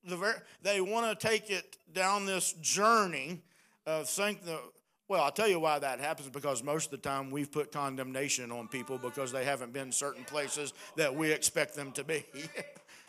The 0.07 0.17
very, 0.17 0.35
they 0.61 0.81
want 0.81 1.19
to 1.19 1.27
take 1.27 1.49
it 1.49 1.77
down 1.91 2.25
this 2.25 2.53
journey 2.53 3.41
of 3.85 4.07
saying 4.07 4.39
the 4.45 4.59
well, 5.07 5.21
I'll 5.21 5.31
tell 5.31 5.47
you 5.47 5.59
why 5.59 5.77
that 5.77 5.99
happens 5.99 6.29
because 6.29 6.63
most 6.63 6.85
of 6.85 6.91
the 6.91 7.09
time 7.09 7.29
we've 7.29 7.51
put 7.51 7.71
condemnation 7.71 8.51
on 8.51 8.67
people 8.67 8.97
because 8.97 9.31
they 9.31 9.45
haven't 9.45 9.71
been 9.71 9.91
certain 9.91 10.23
places 10.23 10.73
that 10.95 11.15
we 11.15 11.31
expect 11.31 11.75
them 11.75 11.91
to 11.91 12.03
be. 12.03 12.25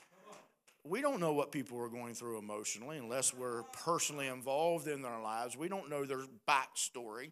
we 0.85 1.01
don't 1.01 1.21
know 1.21 1.33
what 1.33 1.51
people 1.51 1.81
are 1.81 1.89
going 1.89 2.15
through 2.15 2.39
emotionally 2.39 2.99
unless 2.99 3.33
we're 3.33 3.63
personally 3.73 4.27
involved 4.27 4.89
in 4.89 5.01
their 5.01 5.21
lives. 5.21 5.57
We 5.57 5.69
don't 5.69 5.89
know 5.89 6.05
their 6.05 6.25
backstory. 6.47 7.31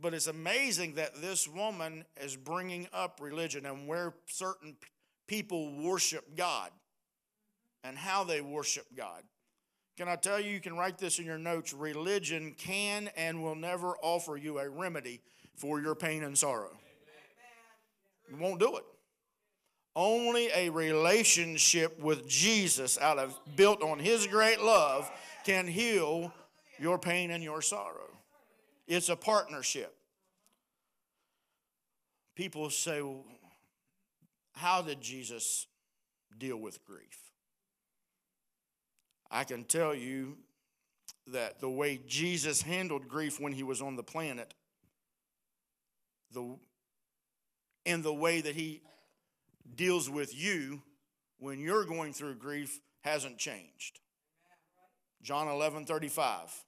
But 0.00 0.14
it's 0.14 0.26
amazing 0.26 0.94
that 0.94 1.20
this 1.20 1.46
woman 1.46 2.06
is 2.20 2.36
bringing 2.36 2.88
up 2.92 3.20
religion 3.22 3.66
and 3.66 3.86
where 3.86 4.14
certain 4.26 4.76
people 5.26 5.76
worship 5.82 6.34
God 6.34 6.70
and 7.84 7.98
how 7.98 8.24
they 8.24 8.40
worship 8.40 8.86
God. 8.96 9.22
Can 9.96 10.08
I 10.08 10.16
tell 10.16 10.40
you, 10.40 10.50
you 10.50 10.60
can 10.60 10.76
write 10.76 10.98
this 10.98 11.18
in 11.18 11.24
your 11.24 11.38
notes 11.38 11.72
religion 11.72 12.54
can 12.58 13.10
and 13.16 13.42
will 13.42 13.54
never 13.54 13.94
offer 14.02 14.36
you 14.36 14.58
a 14.58 14.68
remedy 14.68 15.20
for 15.54 15.80
your 15.80 15.94
pain 15.94 16.24
and 16.24 16.36
sorrow. 16.36 16.72
It 18.28 18.36
won't 18.36 18.58
do 18.58 18.76
it. 18.76 18.84
Only 19.94 20.48
a 20.52 20.70
relationship 20.70 22.00
with 22.00 22.26
Jesus 22.26 22.98
out 22.98 23.18
of 23.18 23.38
built 23.54 23.82
on 23.82 24.00
his 24.00 24.26
great 24.26 24.60
love 24.60 25.08
can 25.44 25.68
heal 25.68 26.32
your 26.80 26.98
pain 26.98 27.30
and 27.30 27.44
your 27.44 27.62
sorrow. 27.62 28.10
It's 28.88 29.08
a 29.08 29.16
partnership. 29.16 29.94
People 32.34 32.70
say, 32.70 33.00
well, 33.00 33.24
how 34.54 34.82
did 34.82 35.00
Jesus 35.00 35.68
deal 36.36 36.56
with 36.56 36.84
grief? 36.84 37.33
I 39.30 39.44
can 39.44 39.64
tell 39.64 39.94
you 39.94 40.36
that 41.28 41.60
the 41.60 41.70
way 41.70 42.00
Jesus 42.06 42.62
handled 42.62 43.08
grief 43.08 43.40
when 43.40 43.52
he 43.52 43.62
was 43.62 43.80
on 43.80 43.96
the 43.96 44.02
planet, 44.02 44.54
the, 46.32 46.56
and 47.86 48.02
the 48.02 48.12
way 48.12 48.40
that 48.40 48.54
he 48.54 48.82
deals 49.74 50.10
with 50.10 50.34
you 50.34 50.82
when 51.38 51.60
you're 51.60 51.84
going 51.84 52.12
through 52.12 52.34
grief 52.36 52.80
hasn't 53.00 53.38
changed. 53.38 54.00
John 55.22 55.48
11 55.48 55.86
35, 55.86 56.64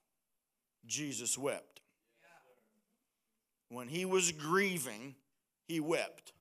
Jesus 0.85 1.37
wept. 1.37 1.81
When 3.69 3.87
he 3.87 4.05
was 4.05 4.31
grieving, 4.31 5.15
he 5.67 5.79
wept. 5.79 6.33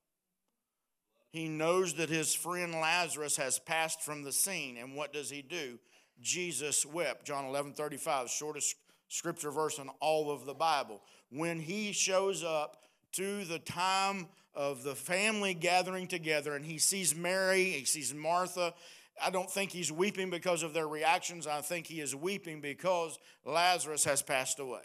He 1.30 1.48
knows 1.48 1.94
that 1.94 2.08
his 2.08 2.34
friend 2.34 2.72
Lazarus 2.72 3.36
has 3.36 3.58
passed 3.58 4.00
from 4.00 4.22
the 4.22 4.32
scene, 4.32 4.78
and 4.78 4.94
what 4.94 5.12
does 5.12 5.28
he 5.28 5.42
do? 5.42 5.78
Jesus 6.20 6.86
wept. 6.86 7.26
John 7.26 7.44
11 7.46 7.74
35, 7.74 8.30
shortest 8.30 8.76
scripture 9.08 9.50
verse 9.50 9.78
in 9.78 9.88
all 10.00 10.30
of 10.30 10.46
the 10.46 10.54
Bible. 10.54 11.02
When 11.30 11.60
he 11.60 11.92
shows 11.92 12.42
up 12.42 12.82
to 13.12 13.44
the 13.44 13.58
time 13.58 14.26
of 14.54 14.82
the 14.82 14.94
family 14.94 15.54
gathering 15.54 16.06
together 16.06 16.54
and 16.54 16.64
he 16.64 16.78
sees 16.78 17.14
Mary, 17.14 17.64
he 17.64 17.84
sees 17.84 18.14
Martha. 18.14 18.74
I 19.22 19.30
don't 19.30 19.50
think 19.50 19.70
he's 19.70 19.90
weeping 19.90 20.30
because 20.30 20.62
of 20.62 20.74
their 20.74 20.88
reactions. 20.88 21.46
I 21.46 21.60
think 21.60 21.86
he 21.86 22.00
is 22.00 22.14
weeping 22.14 22.60
because 22.60 23.18
Lazarus 23.44 24.04
has 24.04 24.22
passed 24.22 24.58
away. 24.58 24.82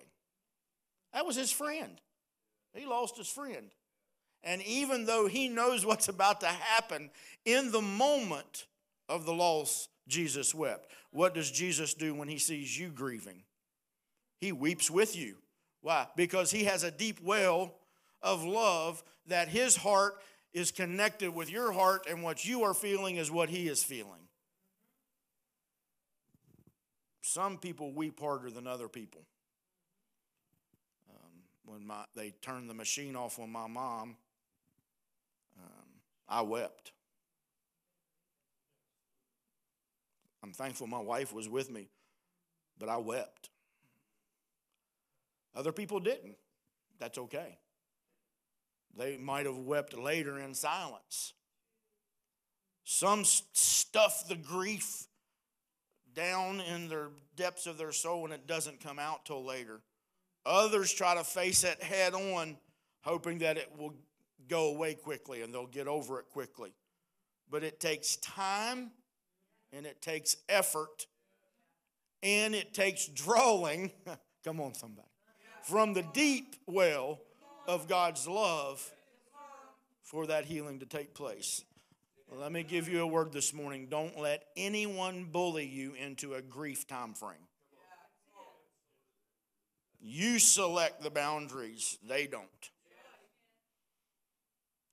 That 1.13 1.25
was 1.25 1.35
his 1.35 1.51
friend. 1.51 1.99
He 2.73 2.85
lost 2.85 3.17
his 3.17 3.27
friend. 3.27 3.71
And 4.43 4.61
even 4.63 5.05
though 5.05 5.27
he 5.27 5.49
knows 5.49 5.85
what's 5.85 6.07
about 6.07 6.39
to 6.41 6.47
happen 6.47 7.11
in 7.45 7.71
the 7.71 7.81
moment 7.81 8.65
of 9.11 9.25
the 9.25 9.33
loss, 9.33 9.89
Jesus 10.07 10.55
wept. 10.55 10.91
What 11.11 11.35
does 11.35 11.51
Jesus 11.51 11.93
do 11.93 12.15
when 12.15 12.29
he 12.29 12.37
sees 12.37 12.77
you 12.77 12.89
grieving? 12.89 13.43
He 14.39 14.51
weeps 14.51 14.89
with 14.89 15.15
you. 15.15 15.35
Why? 15.81 16.07
Because 16.15 16.51
he 16.51 16.63
has 16.63 16.83
a 16.83 16.91
deep 16.91 17.19
well 17.21 17.75
of 18.21 18.43
love 18.43 19.03
that 19.27 19.49
his 19.49 19.75
heart 19.75 20.15
is 20.53 20.71
connected 20.71 21.33
with 21.33 21.49
your 21.49 21.71
heart, 21.71 22.07
and 22.09 22.23
what 22.23 22.45
you 22.45 22.63
are 22.63 22.73
feeling 22.73 23.17
is 23.17 23.31
what 23.31 23.49
he 23.49 23.67
is 23.67 23.83
feeling. 23.83 24.27
Some 27.21 27.57
people 27.57 27.91
weep 27.93 28.19
harder 28.19 28.49
than 28.49 28.67
other 28.67 28.89
people. 28.89 29.21
Um, 31.09 31.31
when 31.65 31.87
my, 31.87 32.03
they 32.15 32.31
turned 32.41 32.69
the 32.69 32.73
machine 32.73 33.15
off 33.15 33.39
on 33.39 33.49
my 33.49 33.67
mom, 33.67 34.17
um, 35.57 35.87
I 36.27 36.41
wept. 36.41 36.91
I'm 40.43 40.53
thankful 40.53 40.87
my 40.87 40.99
wife 40.99 41.33
was 41.33 41.47
with 41.47 41.69
me, 41.69 41.89
but 42.79 42.89
I 42.89 42.97
wept. 42.97 43.49
Other 45.55 45.71
people 45.71 45.99
didn't. 45.99 46.35
That's 46.99 47.17
okay. 47.17 47.57
They 48.97 49.17
might 49.17 49.45
have 49.45 49.57
wept 49.57 49.97
later 49.97 50.39
in 50.39 50.53
silence. 50.53 51.33
Some 52.83 53.23
stuff 53.23 54.27
the 54.27 54.35
grief 54.35 55.07
down 56.13 56.59
in 56.59 56.89
the 56.89 57.09
depths 57.35 57.67
of 57.67 57.77
their 57.77 57.91
soul 57.91 58.25
and 58.25 58.33
it 58.33 58.47
doesn't 58.47 58.81
come 58.81 58.99
out 58.99 59.25
till 59.25 59.43
later. 59.45 59.81
Others 60.45 60.93
try 60.93 61.15
to 61.15 61.23
face 61.23 61.63
it 61.63 61.81
head 61.81 62.13
on, 62.13 62.57
hoping 63.01 63.39
that 63.39 63.57
it 63.57 63.71
will 63.77 63.93
go 64.47 64.73
away 64.73 64.95
quickly 64.95 65.41
and 65.41 65.53
they'll 65.53 65.67
get 65.67 65.87
over 65.87 66.19
it 66.19 66.25
quickly. 66.31 66.73
But 67.49 67.63
it 67.63 67.79
takes 67.79 68.15
time 68.17 68.91
and 69.73 69.85
it 69.85 70.01
takes 70.01 70.35
effort 70.49 71.07
and 72.23 72.53
it 72.53 72.73
takes 72.73 73.07
drawing. 73.07 73.91
Come 74.43 74.59
on, 74.59 74.73
somebody. 74.73 75.07
From 75.63 75.93
the 75.93 76.03
deep 76.13 76.55
well 76.67 77.19
of 77.67 77.87
God's 77.87 78.27
love 78.27 78.91
for 80.01 80.27
that 80.27 80.45
healing 80.45 80.79
to 80.79 80.85
take 80.85 81.13
place. 81.13 81.63
Let 82.33 82.51
me 82.51 82.63
give 82.63 82.87
you 82.87 83.01
a 83.01 83.07
word 83.07 83.33
this 83.33 83.53
morning. 83.53 83.87
Don't 83.89 84.17
let 84.17 84.45
anyone 84.55 85.25
bully 85.25 85.65
you 85.65 85.93
into 85.93 86.35
a 86.35 86.41
grief 86.41 86.87
time 86.87 87.13
frame. 87.13 87.47
You 89.99 90.39
select 90.39 91.03
the 91.03 91.11
boundaries, 91.11 91.97
they 92.07 92.25
don't. 92.27 92.47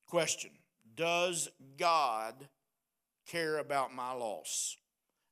Question 0.06 0.50
Does 0.96 1.48
God 1.78 2.34
care 3.28 3.58
about 3.58 3.94
my 3.94 4.12
loss. 4.12 4.76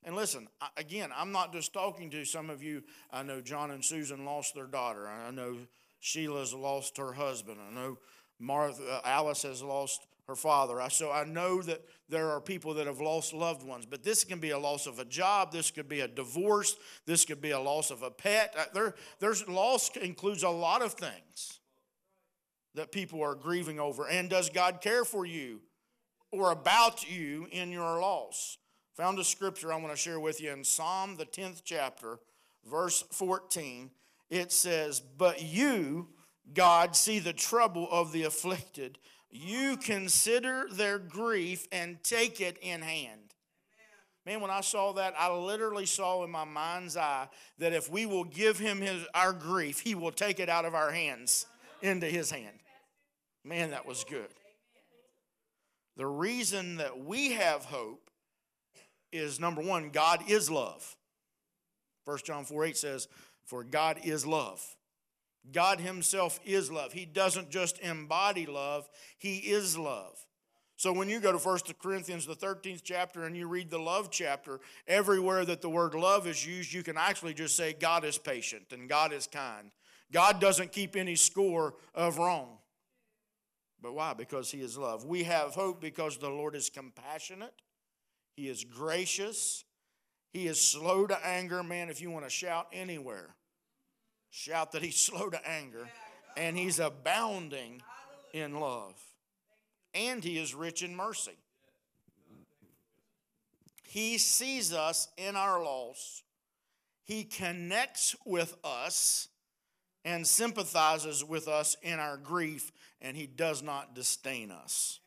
And 0.04 0.14
listen, 0.14 0.46
again, 0.76 1.10
I'm 1.16 1.32
not 1.32 1.52
just 1.52 1.72
talking 1.72 2.10
to 2.10 2.24
some 2.24 2.48
of 2.48 2.62
you. 2.62 2.84
I 3.10 3.24
know 3.24 3.40
John 3.40 3.72
and 3.72 3.84
Susan 3.84 4.24
lost 4.24 4.54
their 4.54 4.66
daughter. 4.66 5.08
I 5.08 5.32
know 5.32 5.56
Sheila's 5.98 6.54
lost 6.54 6.96
her 6.98 7.12
husband. 7.12 7.58
I 7.68 7.74
know 7.74 7.98
Martha, 8.38 8.84
uh, 8.84 9.00
Alice 9.04 9.42
has 9.42 9.62
lost 9.62 10.06
her 10.28 10.36
father. 10.36 10.80
So 10.90 11.10
I 11.10 11.24
know 11.24 11.62
that 11.62 11.82
there 12.08 12.30
are 12.30 12.40
people 12.40 12.74
that 12.74 12.86
have 12.86 13.00
lost 13.00 13.32
loved 13.32 13.64
ones, 13.66 13.86
but 13.86 14.02
this 14.02 14.24
can 14.24 14.38
be 14.38 14.50
a 14.50 14.58
loss 14.58 14.86
of 14.86 14.98
a 14.98 15.04
job. 15.04 15.52
This 15.52 15.70
could 15.70 15.88
be 15.88 16.00
a 16.00 16.08
divorce. 16.08 16.76
This 17.06 17.24
could 17.24 17.40
be 17.40 17.52
a 17.52 17.60
loss 17.60 17.90
of 17.90 18.02
a 18.02 18.10
pet. 18.10 18.54
Uh, 18.56 18.64
there, 18.74 18.94
there's 19.18 19.48
loss 19.48 19.90
includes 19.96 20.42
a 20.42 20.48
lot 20.48 20.82
of 20.82 20.94
things 20.94 21.60
that 22.74 22.92
people 22.92 23.22
are 23.22 23.34
grieving 23.34 23.80
over. 23.80 24.06
And 24.06 24.28
does 24.28 24.50
God 24.50 24.80
care 24.80 25.04
for 25.04 25.24
you? 25.24 25.60
Or 26.30 26.52
about 26.52 27.08
you 27.10 27.46
in 27.50 27.70
your 27.70 28.00
loss. 28.00 28.58
Found 28.96 29.18
a 29.18 29.24
scripture 29.24 29.72
I 29.72 29.76
want 29.76 29.90
to 29.90 29.96
share 29.96 30.18
with 30.18 30.40
you 30.40 30.52
in 30.52 30.64
Psalm, 30.64 31.16
the 31.16 31.26
10th 31.26 31.62
chapter, 31.64 32.18
verse 32.64 33.04
14. 33.12 33.90
It 34.30 34.52
says, 34.52 35.00
But 35.00 35.42
you, 35.42 36.08
God, 36.54 36.96
see 36.96 37.18
the 37.18 37.32
trouble 37.32 37.88
of 37.90 38.12
the 38.12 38.22
afflicted. 38.22 38.98
You 39.30 39.76
consider 39.76 40.66
their 40.70 40.98
grief 40.98 41.66
and 41.70 42.02
take 42.02 42.40
it 42.40 42.56
in 42.62 42.80
hand. 42.80 43.34
Man, 44.24 44.40
when 44.40 44.50
I 44.50 44.60
saw 44.60 44.92
that, 44.94 45.14
I 45.16 45.32
literally 45.32 45.86
saw 45.86 46.24
in 46.24 46.30
my 46.30 46.44
mind's 46.44 46.96
eye 46.96 47.28
that 47.58 47.72
if 47.72 47.88
we 47.88 48.06
will 48.06 48.24
give 48.24 48.58
him 48.58 48.80
his, 48.80 49.04
our 49.14 49.32
grief, 49.32 49.80
he 49.80 49.94
will 49.94 50.10
take 50.10 50.40
it 50.40 50.48
out 50.48 50.64
of 50.64 50.74
our 50.74 50.90
hands 50.90 51.46
into 51.80 52.06
his 52.06 52.30
hand. 52.30 52.58
Man, 53.44 53.70
that 53.70 53.86
was 53.86 54.02
good. 54.02 54.28
The 55.96 56.06
reason 56.06 56.76
that 56.76 56.98
we 56.98 57.32
have 57.32 57.64
hope 57.64 58.10
is 59.12 59.40
number 59.40 59.62
one, 59.62 59.90
God 59.90 60.22
is 60.28 60.50
love. 60.50 60.96
1 62.04 62.18
John 62.24 62.44
4 62.44 62.64
8 62.66 62.76
says, 62.76 63.08
For 63.44 63.64
God 63.64 64.00
is 64.04 64.26
love. 64.26 64.62
God 65.52 65.80
Himself 65.80 66.40
is 66.44 66.70
love. 66.70 66.92
He 66.92 67.04
doesn't 67.04 67.50
just 67.50 67.78
embody 67.78 68.46
love, 68.46 68.88
He 69.18 69.38
is 69.38 69.78
love. 69.78 70.18
So 70.78 70.92
when 70.92 71.08
you 71.08 71.20
go 71.20 71.32
to 71.32 71.38
1 71.38 71.58
Corinthians, 71.82 72.26
the 72.26 72.34
13th 72.34 72.82
chapter, 72.84 73.24
and 73.24 73.34
you 73.34 73.48
read 73.48 73.70
the 73.70 73.78
love 73.78 74.10
chapter, 74.10 74.60
everywhere 74.86 75.46
that 75.46 75.62
the 75.62 75.70
word 75.70 75.94
love 75.94 76.26
is 76.26 76.46
used, 76.46 76.72
you 76.74 76.82
can 76.82 76.98
actually 76.98 77.32
just 77.32 77.56
say 77.56 77.72
God 77.72 78.04
is 78.04 78.18
patient 78.18 78.64
and 78.72 78.86
God 78.86 79.14
is 79.14 79.26
kind. 79.26 79.70
God 80.12 80.38
doesn't 80.38 80.72
keep 80.72 80.94
any 80.94 81.16
score 81.16 81.74
of 81.94 82.18
wrong. 82.18 82.58
But 83.86 83.94
why? 83.94 84.14
Because 84.14 84.50
He 84.50 84.62
is 84.62 84.76
love. 84.76 85.04
We 85.04 85.22
have 85.22 85.54
hope 85.54 85.80
because 85.80 86.18
the 86.18 86.28
Lord 86.28 86.56
is 86.56 86.70
compassionate, 86.70 87.54
He 88.36 88.48
is 88.48 88.64
gracious, 88.64 89.62
He 90.32 90.48
is 90.48 90.60
slow 90.60 91.06
to 91.06 91.16
anger. 91.24 91.62
Man, 91.62 91.88
if 91.88 92.00
you 92.00 92.10
want 92.10 92.24
to 92.24 92.30
shout 92.30 92.66
anywhere, 92.72 93.36
shout 94.28 94.72
that 94.72 94.82
He's 94.82 94.96
slow 95.00 95.30
to 95.30 95.48
anger, 95.48 95.88
and 96.36 96.58
He's 96.58 96.80
abounding 96.80 97.80
in 98.32 98.58
love, 98.58 99.00
and 99.94 100.24
He 100.24 100.36
is 100.36 100.52
rich 100.52 100.82
in 100.82 100.96
mercy. 100.96 101.38
He 103.84 104.18
sees 104.18 104.72
us 104.72 105.06
in 105.16 105.36
our 105.36 105.62
loss. 105.62 106.24
He 107.04 107.22
connects 107.22 108.16
with 108.24 108.56
us 108.64 109.28
and 110.06 110.24
sympathizes 110.24 111.24
with 111.24 111.48
us 111.48 111.76
in 111.82 111.98
our 111.98 112.16
grief 112.16 112.70
and 113.02 113.16
he 113.16 113.26
does 113.26 113.60
not 113.60 113.92
disdain 113.94 114.52
us. 114.52 115.00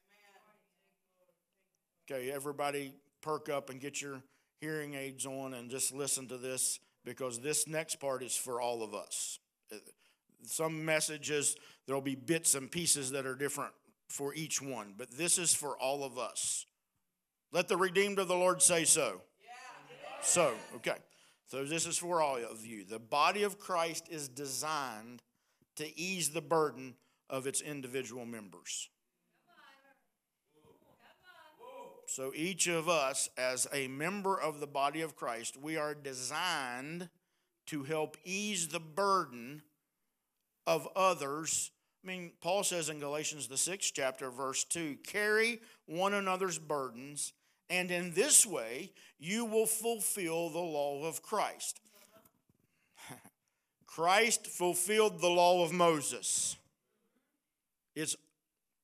Okay, 2.12 2.29
everybody 2.29 2.94
perk 3.22 3.48
up 3.48 3.70
and 3.70 3.79
get 3.79 4.01
your 4.01 4.22
hearing 4.60 4.96
aids 4.96 5.25
on 5.25 5.53
and 5.53 5.72
just 5.72 5.94
listen 5.94 6.27
to 6.27 6.38
this 6.38 6.82
because 7.06 7.39
this 7.39 7.65
next 7.65 7.96
part 8.01 8.22
is 8.22 8.36
for 8.36 8.60
all 8.60 8.84
of 8.84 8.94
us. 8.94 9.39
Some 10.44 10.84
messages, 10.84 11.56
there'll 11.88 12.01
be 12.01 12.15
bits 12.15 12.53
and 12.56 12.70
pieces 12.70 13.12
that 13.12 13.25
are 13.25 13.36
different 13.36 13.72
for 14.10 14.34
each 14.34 14.62
one, 14.62 14.96
but 14.98 15.12
this 15.12 15.38
is 15.38 15.53
for 15.53 15.77
all 15.77 16.03
of 16.03 16.18
us. 16.18 16.65
Let 17.53 17.70
the 17.70 17.77
redeemed 17.77 18.20
of 18.20 18.27
the 18.27 18.36
Lord 18.36 18.62
say 18.62 18.84
so. 18.84 19.22
So, 20.22 20.53
okay. 20.75 20.98
So, 21.50 21.65
this 21.65 21.86
is 21.86 21.98
for 21.98 22.22
all 22.22 22.38
of 22.38 22.65
you. 22.65 22.86
The 22.86 23.00
body 23.00 23.44
of 23.44 23.60
Christ 23.60 24.08
is 24.10 24.27
designed 24.27 25.22
to 25.75 26.00
ease 26.00 26.29
the 26.29 26.41
burden 26.41 26.96
of 27.29 27.48
its 27.48 27.62
individual 27.62 28.25
members. 28.25 28.89
So 32.10 32.32
each 32.36 32.65
of 32.65 32.89
us, 32.89 33.29
as 33.38 33.68
a 33.72 33.88
member 33.88 34.39
of 34.39 34.60
the 34.60 34.68
body 34.68 35.01
of 35.01 35.15
Christ, 35.15 35.56
we 35.56 35.77
are 35.77 35.94
designed 35.94 37.08
to 37.68 37.84
help 37.84 38.18
ease 38.24 38.70
the 38.70 38.79
burden 38.79 39.62
of 40.65 40.88
others. 40.96 41.70
I 42.03 42.08
mean, 42.08 42.32
Paul 42.41 42.63
says 42.63 42.89
in 42.89 43.00
Galatians, 43.00 43.48
the 43.48 43.60
sixth 43.60 43.91
chapter, 43.94 44.32
verse 44.32 44.63
2 44.63 44.98
carry 45.06 45.62
one 45.86 46.15
another's 46.15 46.58
burdens, 46.58 47.34
and 47.69 47.91
in 47.91 48.13
this 48.13 48.45
way 48.45 48.91
you 49.19 49.45
will 49.45 49.65
fulfill 49.65 50.49
the 50.49 50.59
law 50.59 51.05
of 51.05 51.21
Christ. 51.21 51.79
Christ 53.85 54.47
fulfilled 54.47 55.19
the 55.21 55.27
law 55.27 55.63
of 55.63 55.73
Moses. 55.73 56.55
It's 57.95 58.15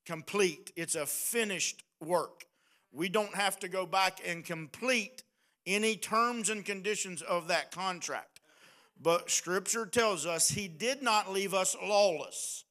complete, 0.04 0.72
it's 0.76 0.94
a 0.94 1.06
finished 1.06 1.82
work. 2.00 2.44
We 2.92 3.08
don't 3.08 3.34
have 3.34 3.58
to 3.60 3.68
go 3.68 3.86
back 3.86 4.20
and 4.26 4.44
complete 4.44 5.22
any 5.66 5.96
terms 5.96 6.48
and 6.48 6.64
conditions 6.64 7.22
of 7.22 7.48
that 7.48 7.70
contract. 7.70 8.40
But 9.00 9.30
Scripture 9.30 9.86
tells 9.86 10.24
us 10.24 10.48
He 10.48 10.68
did 10.68 11.02
not 11.02 11.32
leave 11.32 11.52
us 11.52 11.76
lawless. 11.82 12.64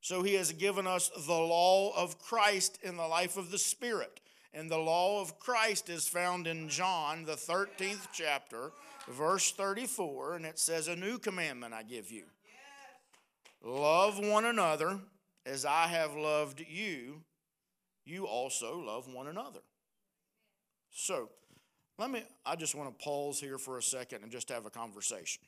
So 0.00 0.22
He 0.22 0.34
has 0.34 0.52
given 0.52 0.86
us 0.86 1.10
the 1.26 1.32
law 1.32 1.92
of 1.96 2.18
Christ 2.18 2.78
in 2.82 2.96
the 2.96 3.06
life 3.06 3.36
of 3.36 3.50
the 3.50 3.58
Spirit. 3.58 4.19
And 4.52 4.70
the 4.70 4.78
law 4.78 5.20
of 5.20 5.38
Christ 5.38 5.88
is 5.88 6.08
found 6.08 6.46
in 6.46 6.68
John, 6.68 7.24
the 7.24 7.34
13th 7.34 8.08
chapter, 8.12 8.72
verse 9.08 9.52
34, 9.52 10.34
and 10.34 10.44
it 10.44 10.58
says, 10.58 10.88
A 10.88 10.96
new 10.96 11.18
commandment 11.18 11.72
I 11.72 11.82
give 11.82 12.10
you 12.10 12.24
love 13.62 14.18
one 14.18 14.46
another 14.46 14.98
as 15.46 15.64
I 15.64 15.86
have 15.86 16.14
loved 16.14 16.64
you, 16.66 17.22
you 18.04 18.26
also 18.26 18.78
love 18.78 19.12
one 19.12 19.26
another. 19.26 19.60
So, 20.90 21.28
let 21.98 22.10
me, 22.10 22.22
I 22.44 22.56
just 22.56 22.74
want 22.74 22.96
to 22.96 23.04
pause 23.04 23.38
here 23.38 23.58
for 23.58 23.78
a 23.78 23.82
second 23.82 24.22
and 24.22 24.32
just 24.32 24.48
have 24.48 24.66
a 24.66 24.70
conversation. 24.70 25.42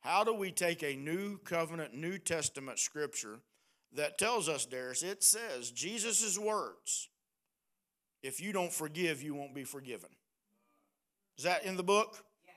How 0.00 0.24
do 0.24 0.34
we 0.34 0.50
take 0.50 0.82
a 0.82 0.94
new 0.94 1.38
covenant, 1.38 1.94
New 1.94 2.18
Testament 2.18 2.78
scripture 2.78 3.40
that 3.94 4.18
tells 4.18 4.48
us, 4.48 4.66
Darius, 4.66 5.02
it 5.02 5.22
says, 5.22 5.70
Jesus' 5.70 6.38
words, 6.38 7.08
if 8.22 8.40
you 8.40 8.52
don't 8.52 8.72
forgive, 8.72 9.22
you 9.22 9.34
won't 9.34 9.54
be 9.54 9.64
forgiven. 9.64 10.10
Is 11.38 11.44
that 11.44 11.64
in 11.64 11.76
the 11.76 11.82
book? 11.82 12.16
Yes. 12.46 12.54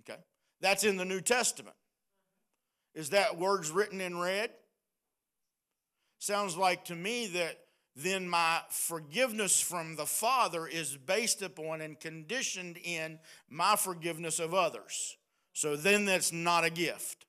Okay. 0.00 0.20
That's 0.60 0.84
in 0.84 0.96
the 0.96 1.04
New 1.04 1.20
Testament. 1.20 1.76
Is 2.94 3.10
that 3.10 3.38
words 3.38 3.70
written 3.70 4.00
in 4.00 4.18
red? 4.18 4.50
Sounds 6.18 6.56
like 6.56 6.86
to 6.86 6.96
me 6.96 7.28
that 7.28 7.58
then 7.94 8.28
my 8.28 8.60
forgiveness 8.70 9.60
from 9.60 9.96
the 9.96 10.06
Father 10.06 10.66
is 10.66 10.96
based 10.96 11.42
upon 11.42 11.80
and 11.80 11.98
conditioned 11.98 12.78
in 12.82 13.18
my 13.48 13.76
forgiveness 13.76 14.38
of 14.38 14.54
others. 14.54 15.16
So 15.52 15.76
then 15.76 16.04
that's 16.04 16.32
not 16.32 16.64
a 16.64 16.70
gift. 16.70 17.26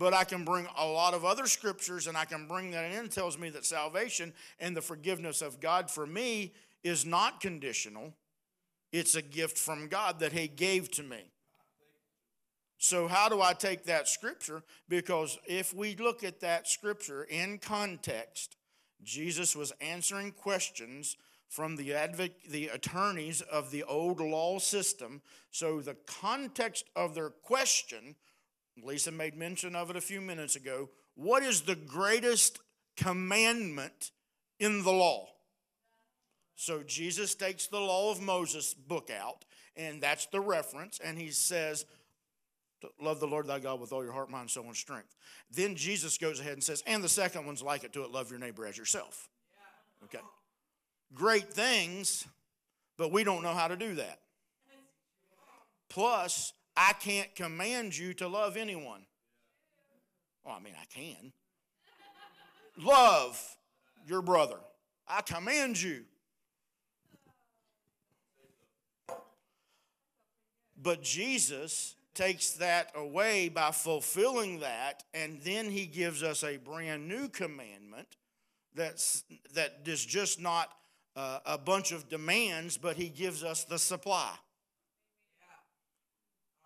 But 0.00 0.14
I 0.14 0.24
can 0.24 0.46
bring 0.46 0.66
a 0.78 0.86
lot 0.86 1.12
of 1.12 1.26
other 1.26 1.46
scriptures 1.46 2.06
and 2.06 2.16
I 2.16 2.24
can 2.24 2.48
bring 2.48 2.70
that 2.70 2.90
in. 2.90 3.04
It 3.04 3.10
tells 3.10 3.36
me 3.36 3.50
that 3.50 3.66
salvation 3.66 4.32
and 4.58 4.74
the 4.74 4.80
forgiveness 4.80 5.42
of 5.42 5.60
God 5.60 5.90
for 5.90 6.06
me 6.06 6.54
is 6.82 7.04
not 7.04 7.42
conditional, 7.42 8.14
it's 8.92 9.14
a 9.14 9.20
gift 9.20 9.58
from 9.58 9.88
God 9.88 10.20
that 10.20 10.32
He 10.32 10.48
gave 10.48 10.90
to 10.92 11.02
me. 11.02 11.18
So, 12.78 13.08
how 13.08 13.28
do 13.28 13.42
I 13.42 13.52
take 13.52 13.84
that 13.84 14.08
scripture? 14.08 14.62
Because 14.88 15.38
if 15.46 15.74
we 15.74 15.94
look 15.96 16.24
at 16.24 16.40
that 16.40 16.66
scripture 16.66 17.24
in 17.24 17.58
context, 17.58 18.56
Jesus 19.04 19.54
was 19.54 19.70
answering 19.82 20.32
questions 20.32 21.18
from 21.50 21.76
the, 21.76 21.92
adv- 21.92 22.30
the 22.48 22.68
attorneys 22.68 23.42
of 23.42 23.70
the 23.70 23.82
old 23.82 24.18
law 24.18 24.58
system. 24.60 25.20
So, 25.50 25.82
the 25.82 25.96
context 26.06 26.86
of 26.96 27.14
their 27.14 27.28
question, 27.28 28.14
Lisa 28.84 29.10
made 29.10 29.36
mention 29.36 29.74
of 29.74 29.90
it 29.90 29.96
a 29.96 30.00
few 30.00 30.20
minutes 30.20 30.56
ago. 30.56 30.88
What 31.14 31.42
is 31.42 31.62
the 31.62 31.76
greatest 31.76 32.58
commandment 32.96 34.10
in 34.58 34.82
the 34.82 34.92
law? 34.92 35.28
So, 36.56 36.82
Jesus 36.82 37.34
takes 37.34 37.68
the 37.68 37.80
law 37.80 38.10
of 38.10 38.20
Moses 38.20 38.74
book 38.74 39.10
out, 39.10 39.46
and 39.76 40.02
that's 40.02 40.26
the 40.26 40.40
reference, 40.40 41.00
and 41.02 41.18
he 41.18 41.30
says, 41.30 41.86
love 43.00 43.18
the 43.20 43.26
Lord 43.26 43.46
thy 43.46 43.58
God 43.58 43.80
with 43.80 43.92
all 43.92 44.04
your 44.04 44.12
heart, 44.12 44.30
mind, 44.30 44.50
soul, 44.50 44.64
and 44.66 44.76
strength. 44.76 45.16
Then 45.50 45.74
Jesus 45.74 46.18
goes 46.18 46.38
ahead 46.38 46.52
and 46.52 46.62
says, 46.62 46.82
and 46.86 47.02
the 47.02 47.08
second 47.08 47.46
one's 47.46 47.62
like 47.62 47.84
it 47.84 47.92
to 47.94 48.02
it, 48.04 48.10
love 48.10 48.30
your 48.30 48.38
neighbor 48.38 48.66
as 48.66 48.76
yourself. 48.76 49.28
Okay. 50.04 50.20
Great 51.14 51.52
things, 51.52 52.26
but 52.96 53.10
we 53.10 53.24
don't 53.24 53.42
know 53.42 53.54
how 53.54 53.68
to 53.68 53.76
do 53.76 53.94
that. 53.94 54.20
Plus, 55.88 56.52
I 56.82 56.94
can't 56.94 57.34
command 57.34 57.96
you 57.96 58.14
to 58.14 58.26
love 58.26 58.56
anyone. 58.56 59.04
Well, 60.42 60.56
I 60.58 60.64
mean, 60.64 60.72
I 60.80 60.86
can. 60.86 61.30
Love 62.78 63.38
your 64.06 64.22
brother. 64.22 64.56
I 65.06 65.20
command 65.20 65.80
you. 65.80 66.04
But 70.82 71.02
Jesus 71.02 71.96
takes 72.14 72.52
that 72.52 72.92
away 72.94 73.50
by 73.50 73.72
fulfilling 73.72 74.60
that, 74.60 75.04
and 75.12 75.38
then 75.42 75.68
he 75.68 75.84
gives 75.84 76.22
us 76.22 76.42
a 76.42 76.56
brand 76.56 77.06
new 77.06 77.28
commandment 77.28 78.16
that's, 78.74 79.24
that 79.52 79.80
is 79.84 80.02
just 80.02 80.40
not 80.40 80.72
uh, 81.14 81.40
a 81.44 81.58
bunch 81.58 81.92
of 81.92 82.08
demands, 82.08 82.78
but 82.78 82.96
he 82.96 83.10
gives 83.10 83.44
us 83.44 83.64
the 83.64 83.78
supply. 83.78 84.32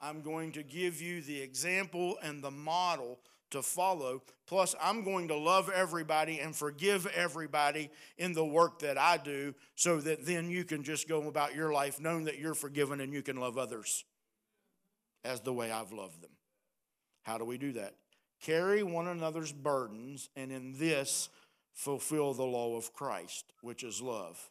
I'm 0.04 0.20
going 0.20 0.52
to 0.52 0.62
give 0.62 1.00
you 1.00 1.22
the 1.22 1.40
example 1.40 2.18
and 2.22 2.44
the 2.44 2.50
model 2.50 3.20
to 3.52 3.62
follow. 3.62 4.22
Plus, 4.46 4.74
I'm 4.78 5.02
going 5.02 5.28
to 5.28 5.36
love 5.36 5.70
everybody 5.74 6.40
and 6.40 6.54
forgive 6.54 7.06
everybody 7.06 7.90
in 8.18 8.34
the 8.34 8.44
work 8.44 8.80
that 8.80 8.98
I 8.98 9.16
do 9.16 9.54
so 9.76 10.00
that 10.02 10.26
then 10.26 10.50
you 10.50 10.64
can 10.64 10.82
just 10.82 11.08
go 11.08 11.26
about 11.26 11.54
your 11.54 11.72
life 11.72 12.00
knowing 12.00 12.24
that 12.24 12.38
you're 12.38 12.52
forgiven 12.54 13.00
and 13.00 13.14
you 13.14 13.22
can 13.22 13.38
love 13.38 13.56
others 13.56 14.04
as 15.24 15.40
the 15.40 15.54
way 15.54 15.70
I've 15.70 15.92
loved 15.92 16.20
them. 16.20 16.32
How 17.22 17.38
do 17.38 17.46
we 17.46 17.56
do 17.56 17.72
that? 17.72 17.94
Carry 18.42 18.82
one 18.82 19.08
another's 19.08 19.52
burdens, 19.52 20.28
and 20.36 20.52
in 20.52 20.78
this 20.78 21.30
fulfill 21.72 22.34
the 22.34 22.44
law 22.44 22.76
of 22.76 22.92
Christ, 22.92 23.54
which 23.62 23.82
is 23.82 24.02
love. 24.02 24.50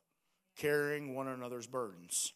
Carrying 0.57 1.13
one 1.13 1.27
another's 1.27 1.67
burdens. 1.67 2.33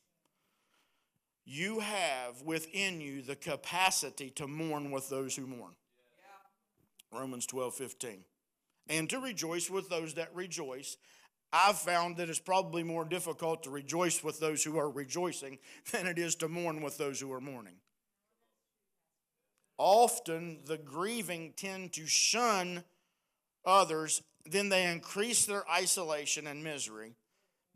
You 1.47 1.79
have 1.79 2.41
within 2.41 2.99
you 2.99 3.21
the 3.21 3.35
capacity 3.35 4.29
to 4.31 4.47
mourn 4.47 4.91
with 4.91 5.09
those 5.09 5.33
who 5.33 5.47
mourn. 5.47 5.71
Romans 7.11 7.45
12, 7.45 7.73
15. 7.73 8.25
And 8.89 9.09
to 9.09 9.19
rejoice 9.19 9.69
with 9.69 9.89
those 9.89 10.15
that 10.15 10.35
rejoice. 10.35 10.97
I've 11.53 11.77
found 11.77 12.17
that 12.17 12.29
it's 12.29 12.39
probably 12.39 12.83
more 12.83 13.05
difficult 13.05 13.63
to 13.63 13.69
rejoice 13.69 14.21
with 14.21 14.41
those 14.41 14.61
who 14.61 14.77
are 14.77 14.89
rejoicing 14.89 15.59
than 15.93 16.05
it 16.05 16.19
is 16.19 16.35
to 16.35 16.49
mourn 16.49 16.81
with 16.81 16.97
those 16.97 17.21
who 17.21 17.31
are 17.31 17.39
mourning. 17.39 17.75
Often 19.77 20.63
the 20.65 20.77
grieving 20.77 21.53
tend 21.55 21.93
to 21.93 22.07
shun 22.07 22.83
others, 23.65 24.21
then 24.45 24.67
they 24.67 24.91
increase 24.91 25.45
their 25.45 25.63
isolation 25.71 26.45
and 26.45 26.61
misery. 26.61 27.15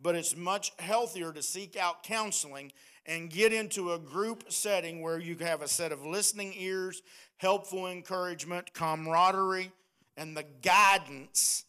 But 0.01 0.15
it's 0.15 0.35
much 0.35 0.73
healthier 0.79 1.31
to 1.31 1.41
seek 1.41 1.77
out 1.77 2.03
counseling 2.03 2.73
and 3.05 3.29
get 3.29 3.51
into 3.51 3.93
a 3.93 3.99
group 3.99 4.51
setting 4.51 5.01
where 5.01 5.19
you 5.19 5.35
have 5.37 5.61
a 5.61 5.67
set 5.67 5.91
of 5.91 6.05
listening 6.05 6.53
ears, 6.57 7.01
helpful 7.37 7.87
encouragement, 7.87 8.73
camaraderie, 8.73 9.71
and 10.17 10.35
the 10.35 10.45
guidance 10.61 11.65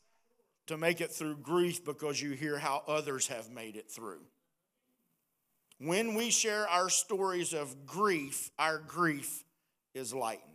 to 0.66 0.76
make 0.76 1.00
it 1.00 1.10
through 1.10 1.36
grief 1.36 1.84
because 1.84 2.20
you 2.20 2.32
hear 2.32 2.58
how 2.58 2.82
others 2.86 3.28
have 3.28 3.50
made 3.50 3.76
it 3.76 3.90
through. 3.90 4.20
When 5.78 6.14
we 6.14 6.30
share 6.30 6.68
our 6.68 6.88
stories 6.88 7.52
of 7.52 7.86
grief, 7.86 8.50
our 8.58 8.78
grief 8.78 9.42
is 9.94 10.14
lightened. 10.14 10.48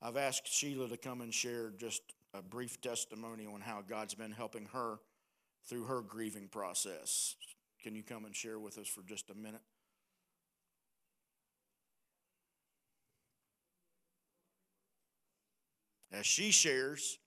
I've 0.00 0.16
asked 0.16 0.50
Sheila 0.50 0.88
to 0.88 0.96
come 0.96 1.20
and 1.20 1.34
share 1.34 1.72
just 1.76 2.02
a 2.32 2.40
brief 2.40 2.80
testimony 2.80 3.46
on 3.46 3.60
how 3.60 3.82
God's 3.86 4.14
been 4.14 4.30
helping 4.30 4.66
her 4.72 4.98
through 5.66 5.84
her 5.84 6.00
grieving 6.00 6.48
process. 6.48 7.36
Can 7.82 7.94
you 7.94 8.02
come 8.02 8.24
and 8.24 8.34
share 8.34 8.58
with 8.58 8.78
us 8.78 8.88
for 8.88 9.02
just 9.02 9.30
a 9.30 9.34
minute? 9.34 9.60
As 16.12 16.26
she 16.26 16.50
shares, 16.50 17.18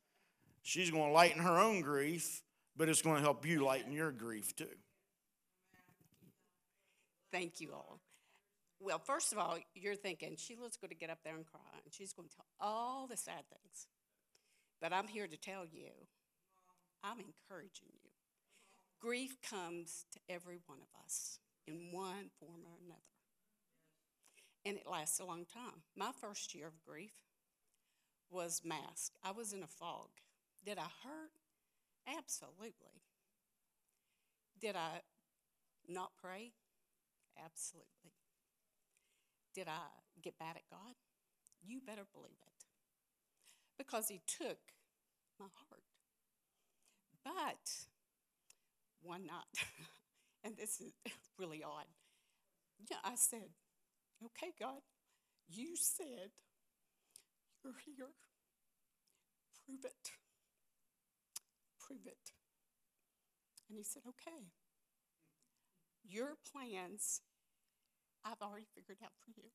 she's 0.63 0.91
going 0.91 1.07
to 1.07 1.13
lighten 1.13 1.41
her 1.41 1.57
own 1.57 1.81
grief, 1.81 2.41
but 2.75 2.89
it's 2.89 3.01
going 3.01 3.17
to 3.17 3.21
help 3.21 3.45
you 3.45 3.63
lighten 3.63 3.93
your 3.93 4.11
grief 4.11 4.55
too. 4.55 4.65
Thank 7.31 7.61
you 7.61 7.71
all. 7.73 7.99
Well, 8.79 8.99
first 8.99 9.31
of 9.31 9.37
all, 9.37 9.57
you're 9.75 9.95
thinking 9.95 10.35
Sheila's 10.35 10.75
going 10.75 10.89
to 10.89 10.95
get 10.95 11.09
up 11.09 11.19
there 11.23 11.35
and 11.35 11.45
cry, 11.45 11.61
and 11.83 11.93
she's 11.93 12.11
going 12.13 12.27
to 12.27 12.35
tell 12.35 12.45
all 12.59 13.07
the 13.07 13.15
sad 13.15 13.43
things. 13.49 13.87
But 14.81 14.91
I'm 14.91 15.07
here 15.07 15.27
to 15.27 15.37
tell 15.37 15.63
you, 15.71 15.91
I'm 17.03 17.19
encouraging 17.19 17.89
you. 18.03 18.10
Grief 19.01 19.37
comes 19.41 20.05
to 20.13 20.19
every 20.29 20.59
one 20.67 20.77
of 20.79 21.03
us 21.03 21.39
in 21.67 21.89
one 21.91 22.29
form 22.39 22.61
or 22.63 22.77
another. 22.85 23.01
And 24.63 24.77
it 24.77 24.85
lasts 24.89 25.19
a 25.19 25.25
long 25.25 25.45
time. 25.51 25.81
My 25.95 26.11
first 26.21 26.53
year 26.53 26.67
of 26.67 26.83
grief 26.87 27.13
was 28.29 28.61
masked. 28.63 29.17
I 29.23 29.31
was 29.31 29.53
in 29.53 29.63
a 29.63 29.67
fog. 29.67 30.09
Did 30.63 30.77
I 30.77 30.89
hurt? 31.03 31.31
Absolutely. 32.07 33.01
Did 34.59 34.75
I 34.75 35.01
not 35.89 36.11
pray? 36.21 36.51
Absolutely. 37.43 38.13
Did 39.55 39.67
I 39.67 39.81
get 40.21 40.37
bad 40.37 40.57
at 40.57 40.69
God? 40.69 40.95
You 41.65 41.81
better 41.85 42.05
believe 42.13 42.37
it. 42.45 42.65
Because 43.79 44.09
He 44.09 44.21
took 44.27 44.59
my 45.39 45.47
heart. 45.67 45.81
But 47.23 47.90
one 49.01 49.25
night, 49.25 49.65
and 50.43 50.55
this 50.57 50.79
is 50.81 50.93
really 51.39 51.63
odd. 51.63 51.85
Yeah, 52.89 52.97
I 53.03 53.15
said, 53.15 53.49
Okay, 54.23 54.51
God, 54.59 54.81
you 55.49 55.75
said 55.75 56.31
you're 57.63 57.73
here. 57.85 58.13
Prove 59.65 59.85
it. 59.85 60.11
Prove 61.79 62.05
it. 62.05 62.31
And 63.69 63.77
he 63.77 63.83
said, 63.83 64.03
Okay. 64.07 64.47
Your 66.03 66.35
plans, 66.51 67.21
I've 68.25 68.41
already 68.41 68.65
figured 68.75 68.97
out 69.03 69.13
for 69.23 69.31
you. 69.37 69.49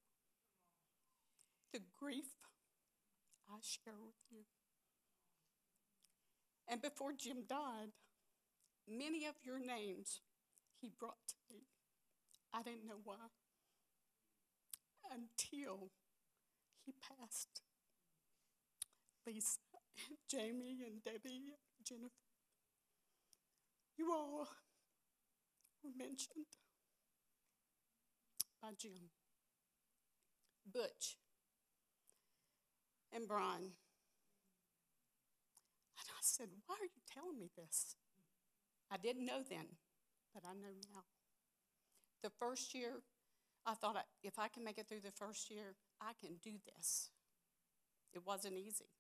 The 1.73 1.81
grief, 1.99 2.39
I 3.51 3.59
share 3.61 3.99
with 4.01 4.15
you. 4.31 4.45
And 6.69 6.81
before 6.81 7.13
Jim 7.13 7.45
died, 7.49 7.93
many 8.89 9.27
of 9.27 9.35
your 9.45 9.59
names 9.59 10.21
he 10.81 10.91
brought 10.99 11.27
to 11.29 11.35
me. 11.51 11.63
I 12.53 12.63
didn't 12.63 12.87
know 12.87 13.01
why 13.05 13.17
until 15.13 15.91
he 16.85 16.93
passed. 16.93 17.63
Lisa, 19.27 19.59
Jamie, 20.31 20.79
and 20.87 21.03
Debbie, 21.03 21.53
and 21.79 21.85
Jennifer. 21.85 22.13
You 23.97 24.13
all 24.13 24.49
were 25.83 25.91
mentioned 25.97 26.47
by 28.63 28.71
Jim, 28.79 29.11
Butch, 30.73 31.19
and 33.13 33.27
Brian. 33.27 33.73
And 35.99 36.09
I 36.09 36.21
said, 36.21 36.49
Why 36.67 36.77
are 36.81 36.85
you 36.85 37.03
telling 37.13 37.39
me 37.39 37.51
this? 37.57 37.97
I 38.91 38.97
didn't 38.97 39.27
know 39.27 39.43
then, 39.49 39.67
but 40.33 40.45
I 40.49 40.55
know 40.55 40.75
now. 40.95 41.03
The 42.23 42.31
first 42.39 42.75
year, 42.75 43.03
I 43.67 43.75
thought 43.75 43.97
if 44.23 44.39
I 44.39 44.49
can 44.49 44.65
make 44.65 44.79
it 44.79 44.89
through 44.89 45.01
the 45.05 45.11
first 45.11 45.51
year, 45.51 45.75
I 46.01 46.13
can 46.21 46.37
do 46.43 46.53
this. 46.75 47.11
It 48.15 48.23
wasn't 48.25 48.55
easy. 48.55 48.91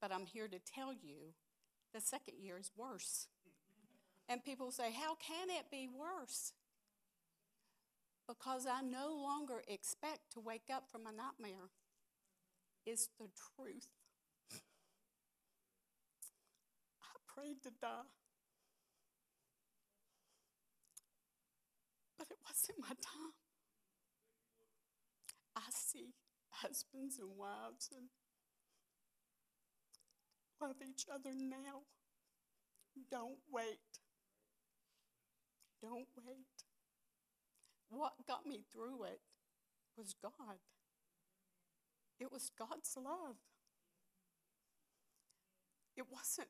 But 0.00 0.12
I'm 0.12 0.26
here 0.26 0.48
to 0.48 0.58
tell 0.58 0.92
you 0.92 1.34
the 1.92 2.00
second 2.00 2.34
year 2.40 2.58
is 2.58 2.70
worse. 2.76 3.28
And 4.28 4.44
people 4.44 4.70
say, 4.70 4.92
How 4.92 5.16
can 5.16 5.50
it 5.50 5.70
be 5.70 5.88
worse? 5.88 6.52
Because 8.26 8.66
I 8.66 8.80
no 8.80 9.14
longer 9.14 9.62
expect 9.68 10.32
to 10.32 10.40
wake 10.40 10.70
up 10.72 10.84
from 10.90 11.02
a 11.02 11.12
nightmare. 11.12 11.68
It's 12.86 13.08
the 13.18 13.28
truth. 13.56 13.88
I 17.02 17.16
prayed 17.34 17.62
to 17.64 17.70
die. 17.80 18.04
But 22.24 22.36
it 22.36 22.40
wasn't 22.48 22.80
my 22.80 22.94
time. 22.94 23.34
I 25.56 25.68
see 25.70 26.14
husbands 26.48 27.18
and 27.18 27.36
wives 27.36 27.90
and 27.92 28.08
love 30.60 30.76
each 30.88 31.04
other 31.12 31.34
now. 31.34 31.82
Don't 33.10 33.38
wait. 33.52 34.00
Don't 35.82 36.08
wait. 36.24 36.64
What 37.90 38.12
got 38.26 38.46
me 38.46 38.64
through 38.72 39.04
it 39.04 39.20
was 39.96 40.14
God. 40.22 40.58
It 42.18 42.32
was 42.32 42.50
God's 42.58 42.96
love. 42.96 43.36
It 45.96 46.06
wasn't, 46.10 46.48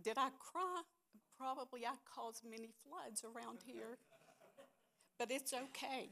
did 0.00 0.18
I 0.18 0.28
cry? 0.38 0.82
Probably 1.38 1.84
I 1.84 1.94
caused 2.14 2.44
many 2.48 2.70
floods 2.84 3.24
around 3.24 3.58
here. 3.66 3.98
But 5.18 5.30
it's 5.30 5.52
okay 5.52 6.10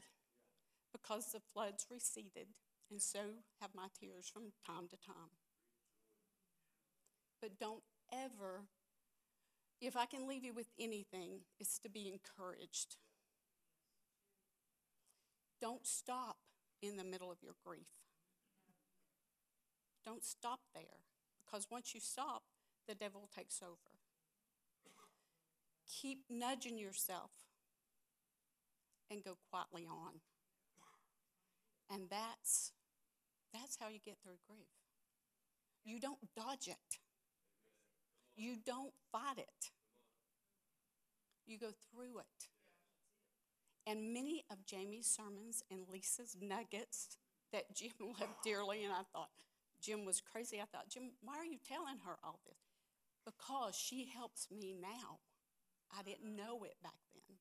because 0.91 1.31
the 1.31 1.41
floods 1.53 1.85
receded, 1.91 2.47
and 2.89 3.01
so 3.01 3.19
have 3.61 3.71
my 3.75 3.87
tears 3.99 4.29
from 4.31 4.53
time 4.65 4.87
to 4.89 4.97
time. 4.97 5.37
But 7.41 7.59
don't 7.59 7.83
ever, 8.11 8.63
if 9.81 9.95
I 9.95 10.05
can 10.05 10.27
leave 10.27 10.43
you 10.43 10.53
with 10.53 10.69
anything, 10.79 11.41
it's 11.59 11.77
to 11.79 11.89
be 11.89 12.07
encouraged. 12.07 12.97
Don't 15.61 15.85
stop 15.85 16.37
in 16.81 16.97
the 16.97 17.03
middle 17.03 17.31
of 17.31 17.37
your 17.43 17.55
grief. 17.65 17.87
Don't 20.05 20.23
stop 20.23 20.59
there 20.73 21.01
because 21.45 21.67
once 21.71 21.93
you 21.93 21.99
stop, 21.99 22.43
the 22.87 22.95
devil 22.95 23.29
takes 23.35 23.61
over. 23.61 23.99
Keep 25.87 26.25
nudging 26.29 26.77
yourself 26.77 27.31
and 29.11 29.23
go 29.23 29.37
quietly 29.51 29.87
on. 29.89 30.21
And 31.91 32.09
that's 32.09 32.71
that's 33.53 33.77
how 33.79 33.87
you 33.89 33.99
get 34.03 34.17
through 34.21 34.37
grief. 34.49 34.67
You 35.85 35.99
don't 35.99 36.19
dodge 36.35 36.67
it. 36.67 36.99
You 38.35 38.55
don't 38.65 38.93
fight 39.11 39.37
it. 39.37 39.71
You 41.45 41.57
go 41.57 41.69
through 41.91 42.19
it. 42.19 42.49
And 43.87 44.13
many 44.13 44.43
of 44.51 44.65
Jamie's 44.65 45.05
sermons 45.05 45.63
and 45.69 45.81
Lisa's 45.91 46.35
nuggets 46.41 47.17
that 47.53 47.73
Jim 47.73 47.91
loved 48.19 48.41
dearly, 48.43 48.83
and 48.83 48.91
I 48.91 49.03
thought 49.13 49.29
Jim 49.81 50.05
was 50.05 50.21
crazy. 50.21 50.59
I 50.59 50.65
thought, 50.65 50.89
Jim, 50.89 51.11
why 51.21 51.37
are 51.37 51.45
you 51.45 51.59
telling 51.67 51.99
her 52.05 52.17
all 52.23 52.39
this? 52.45 52.57
Because 53.25 53.75
she 53.75 54.09
helps 54.13 54.47
me 54.51 54.75
now. 54.79 55.19
I 55.97 56.01
didn't 56.01 56.35
know 56.35 56.63
it 56.63 56.75
back 56.83 56.93
then. 57.13 57.37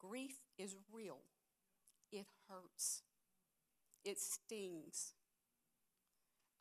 Grief 0.00 0.40
is 0.58 0.76
real, 0.92 1.20
it 2.10 2.26
hurts, 2.48 3.02
it 4.04 4.18
stings. 4.18 5.14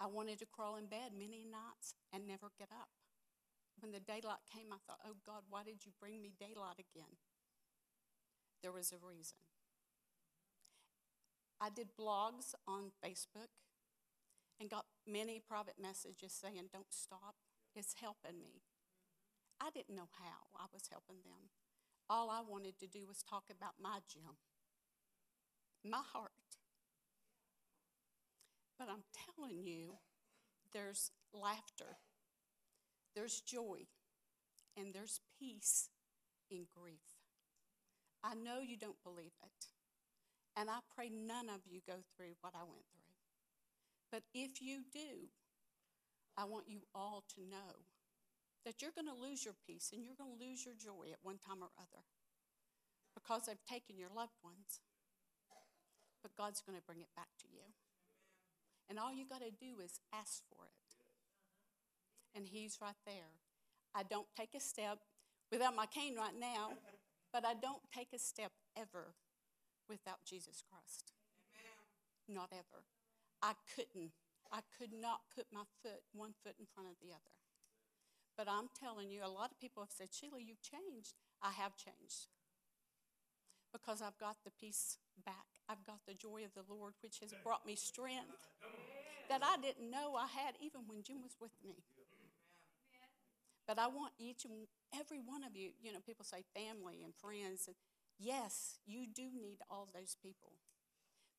I 0.01 0.07
wanted 0.07 0.39
to 0.39 0.45
crawl 0.45 0.77
in 0.77 0.85
bed 0.85 1.11
many 1.17 1.43
nights 1.43 1.95
and 2.13 2.27
never 2.27 2.47
get 2.57 2.69
up. 2.71 2.89
When 3.79 3.91
the 3.91 3.99
daylight 3.99 4.43
came, 4.53 4.71
I 4.71 4.77
thought, 4.85 4.99
oh 5.05 5.15
God, 5.25 5.43
why 5.49 5.63
did 5.63 5.85
you 5.85 5.91
bring 5.99 6.21
me 6.21 6.31
daylight 6.39 6.79
again? 6.79 7.15
There 8.61 8.71
was 8.71 8.91
a 8.91 9.05
reason. 9.05 9.37
I 11.61 11.69
did 11.69 11.89
blogs 11.99 12.55
on 12.67 12.91
Facebook 13.03 13.51
and 14.59 14.69
got 14.69 14.85
many 15.07 15.39
private 15.39 15.75
messages 15.81 16.31
saying, 16.31 16.69
don't 16.71 16.91
stop, 16.91 17.35
it's 17.75 17.95
helping 17.99 18.39
me. 18.39 18.63
I 19.59 19.69
didn't 19.71 19.95
know 19.95 20.07
how 20.19 20.47
I 20.55 20.65
was 20.73 20.87
helping 20.89 21.17
them. 21.23 21.51
All 22.09 22.31
I 22.31 22.41
wanted 22.41 22.79
to 22.79 22.87
do 22.87 23.05
was 23.07 23.21
talk 23.21 23.43
about 23.51 23.73
my 23.81 23.99
Jim, 24.11 24.35
my 25.83 26.01
heart. 26.11 26.31
But 28.79 28.87
I'm 28.89 29.03
telling 29.35 29.63
you, 29.63 29.97
there's 30.73 31.11
laughter, 31.33 31.97
there's 33.15 33.41
joy, 33.41 33.85
and 34.75 34.93
there's 34.93 35.19
peace 35.39 35.89
in 36.49 36.65
grief. 36.75 37.19
I 38.23 38.33
know 38.33 38.59
you 38.59 38.75
don't 38.75 39.01
believe 39.03 39.33
it, 39.43 39.67
and 40.57 40.69
I 40.69 40.79
pray 40.95 41.09
none 41.09 41.49
of 41.49 41.61
you 41.69 41.81
go 41.85 41.95
through 42.15 42.33
what 42.41 42.53
I 42.55 42.63
went 42.63 42.85
through. 42.91 43.13
But 44.11 44.23
if 44.33 44.61
you 44.61 44.81
do, 44.91 45.29
I 46.35 46.45
want 46.45 46.65
you 46.67 46.81
all 46.95 47.23
to 47.35 47.41
know 47.41 47.85
that 48.65 48.81
you're 48.81 48.95
going 48.95 49.07
to 49.07 49.15
lose 49.15 49.45
your 49.45 49.55
peace 49.65 49.91
and 49.93 50.03
you're 50.03 50.17
going 50.17 50.35
to 50.35 50.41
lose 50.41 50.65
your 50.65 50.75
joy 50.75 51.11
at 51.11 51.19
one 51.23 51.39
time 51.39 51.63
or 51.63 51.71
other 51.79 52.03
because 53.15 53.47
they've 53.47 53.65
taken 53.67 53.97
your 53.97 54.11
loved 54.15 54.35
ones. 54.43 54.81
But 56.21 56.35
God's 56.35 56.61
going 56.61 56.77
to 56.77 56.83
bring 56.83 56.99
it 56.99 57.11
back 57.15 57.31
to 57.43 57.47
you. 57.47 57.63
And 58.89 58.99
all 58.99 59.13
you 59.13 59.23
got 59.23 59.41
to 59.41 59.51
do 59.51 59.79
is 59.79 59.99
ask 60.13 60.43
for 60.49 60.65
it. 60.65 60.89
And 62.35 62.45
He's 62.45 62.79
right 62.81 62.97
there. 63.05 63.31
I 63.95 64.03
don't 64.03 64.27
take 64.37 64.53
a 64.55 64.59
step 64.59 64.99
without 65.51 65.75
my 65.75 65.85
cane 65.85 66.15
right 66.17 66.35
now, 66.39 66.77
but 67.33 67.45
I 67.45 67.53
don't 67.53 67.81
take 67.93 68.09
a 68.13 68.19
step 68.19 68.51
ever 68.77 69.13
without 69.87 70.19
Jesus 70.25 70.61
Christ. 70.61 71.13
Not 72.27 72.49
ever. 72.51 72.83
I 73.41 73.53
couldn't. 73.75 74.11
I 74.51 74.61
could 74.77 74.93
not 74.93 75.21
put 75.33 75.45
my 75.53 75.63
foot, 75.81 76.01
one 76.13 76.33
foot 76.43 76.55
in 76.59 76.65
front 76.73 76.89
of 76.89 76.95
the 77.01 77.13
other. 77.13 77.38
But 78.39 78.47
I'm 78.47 78.71
telling 78.71 79.11
you, 79.11 79.19
a 79.19 79.27
lot 79.27 79.51
of 79.51 79.59
people 79.59 79.83
have 79.83 79.91
said, 79.91 80.15
Sheila, 80.15 80.39
you've 80.39 80.63
changed. 80.63 81.19
I 81.43 81.51
have 81.59 81.75
changed 81.75 82.31
because 83.75 84.01
I've 84.01 84.17
got 84.17 84.37
the 84.45 84.51
peace 84.55 84.95
back. 85.25 85.59
I've 85.67 85.83
got 85.83 85.99
the 86.07 86.13
joy 86.13 86.47
of 86.47 86.55
the 86.55 86.63
Lord, 86.73 86.93
which 87.03 87.19
has 87.19 87.35
brought 87.43 87.67
me 87.67 87.75
strength 87.75 88.47
that 89.27 89.43
I 89.43 89.59
didn't 89.59 89.91
know 89.91 90.15
I 90.15 90.31
had 90.31 90.55
even 90.63 90.87
when 90.87 91.03
Jim 91.03 91.19
was 91.21 91.35
with 91.41 91.51
me. 91.67 91.83
But 93.67 93.77
I 93.77 93.87
want 93.87 94.13
each 94.17 94.45
and 94.45 94.71
every 94.95 95.19
one 95.19 95.43
of 95.43 95.57
you, 95.57 95.71
you 95.83 95.91
know, 95.91 95.99
people 95.99 96.23
say 96.23 96.47
family 96.55 97.03
and 97.03 97.11
friends. 97.19 97.67
And 97.67 97.75
yes, 98.17 98.79
you 98.87 99.03
do 99.05 99.27
need 99.35 99.59
all 99.69 99.89
those 99.93 100.15
people. 100.15 100.55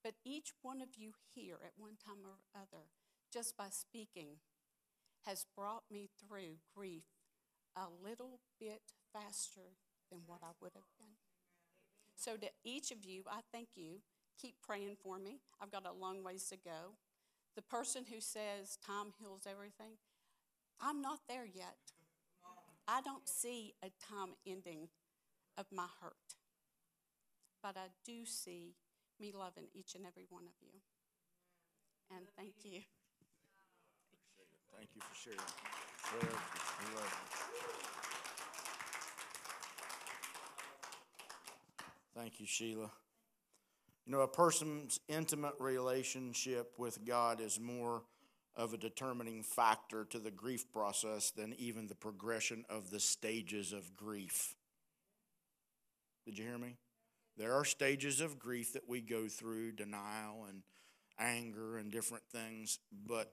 But 0.04 0.20
each 0.22 0.52
one 0.60 0.82
of 0.82 1.00
you 1.00 1.12
here 1.34 1.56
at 1.64 1.72
one 1.80 1.96
time 1.96 2.28
or 2.28 2.36
other, 2.54 2.84
just 3.32 3.56
by 3.56 3.72
speaking, 3.72 4.36
has 5.26 5.46
brought 5.56 5.84
me 5.90 6.08
through 6.18 6.56
grief 6.76 7.04
a 7.76 7.86
little 8.02 8.40
bit 8.58 8.82
faster 9.12 9.76
than 10.10 10.20
what 10.26 10.40
I 10.42 10.52
would 10.60 10.72
have 10.74 10.90
been. 10.98 11.16
So, 12.16 12.36
to 12.36 12.48
each 12.64 12.90
of 12.90 13.04
you, 13.04 13.22
I 13.30 13.40
thank 13.52 13.68
you. 13.76 14.00
Keep 14.40 14.56
praying 14.66 14.96
for 15.02 15.18
me. 15.18 15.40
I've 15.60 15.70
got 15.70 15.86
a 15.86 15.92
long 15.92 16.22
ways 16.22 16.44
to 16.50 16.56
go. 16.56 16.96
The 17.56 17.62
person 17.62 18.04
who 18.10 18.20
says 18.20 18.78
time 18.84 19.12
heals 19.18 19.46
everything, 19.50 19.98
I'm 20.80 21.00
not 21.00 21.20
there 21.28 21.46
yet. 21.46 21.76
I 22.88 23.00
don't 23.02 23.28
see 23.28 23.74
a 23.82 23.90
time 24.08 24.34
ending 24.46 24.88
of 25.56 25.66
my 25.72 25.86
hurt. 26.00 26.36
But 27.62 27.76
I 27.76 27.88
do 28.04 28.24
see 28.24 28.74
me 29.20 29.32
loving 29.36 29.66
each 29.74 29.94
and 29.94 30.06
every 30.06 30.24
one 30.28 30.44
of 30.44 30.54
you. 30.60 30.80
And 32.16 32.26
thank 32.36 32.64
you. 32.64 32.80
Thank 34.76 34.90
you 34.94 35.00
for 35.00 35.14
sharing. 35.14 35.38
Thank 42.14 42.40
you, 42.40 42.46
Sheila. 42.46 42.90
You 44.06 44.12
know, 44.12 44.20
a 44.20 44.28
person's 44.28 45.00
intimate 45.08 45.54
relationship 45.58 46.72
with 46.78 47.04
God 47.04 47.40
is 47.40 47.60
more 47.60 48.02
of 48.56 48.74
a 48.74 48.76
determining 48.76 49.42
factor 49.42 50.04
to 50.06 50.18
the 50.18 50.30
grief 50.30 50.70
process 50.72 51.30
than 51.30 51.54
even 51.58 51.86
the 51.86 51.94
progression 51.94 52.64
of 52.68 52.90
the 52.90 53.00
stages 53.00 53.72
of 53.72 53.96
grief. 53.96 54.54
Did 56.26 56.38
you 56.38 56.44
hear 56.44 56.58
me? 56.58 56.76
There 57.36 57.54
are 57.54 57.64
stages 57.64 58.20
of 58.20 58.38
grief 58.38 58.72
that 58.74 58.88
we 58.88 59.00
go 59.00 59.28
through 59.28 59.72
denial 59.72 60.46
and 60.48 60.62
anger 61.18 61.78
and 61.78 61.90
different 61.90 62.24
things, 62.32 62.78
but 63.06 63.32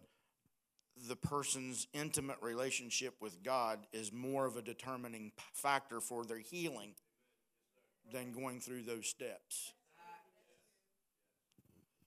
the 1.08 1.16
person's 1.16 1.88
intimate 1.94 2.38
relationship 2.42 3.16
with 3.22 3.44
God 3.44 3.80
is 3.94 4.12
more 4.12 4.46
of 4.46 4.58
a 4.58 4.62
determining 4.62 5.32
factor 5.54 6.00
for 6.00 6.26
their 6.26 6.40
healing 6.40 6.96
than 8.12 8.32
going 8.32 8.60
through 8.60 8.84
those 8.84 9.08
steps. 9.08 9.74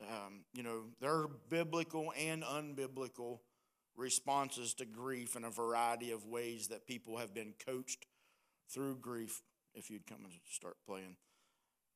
Um, 0.02 0.44
you 0.54 0.62
know, 0.62 0.84
there 1.00 1.12
are 1.12 1.28
biblical 1.50 2.12
and 2.18 2.42
unbiblical 2.42 3.40
responses 3.96 4.72
to 4.74 4.86
grief 4.86 5.36
in 5.36 5.44
a 5.44 5.50
variety 5.50 6.10
of 6.10 6.24
ways 6.24 6.68
that 6.68 6.86
people 6.86 7.18
have 7.18 7.34
been 7.34 7.52
coached 7.64 8.06
through 8.72 8.96
grief. 8.96 9.42
If 9.74 9.90
you'd 9.90 10.06
come 10.06 10.24
and 10.24 10.32
start 10.50 10.76
playing. 10.84 11.16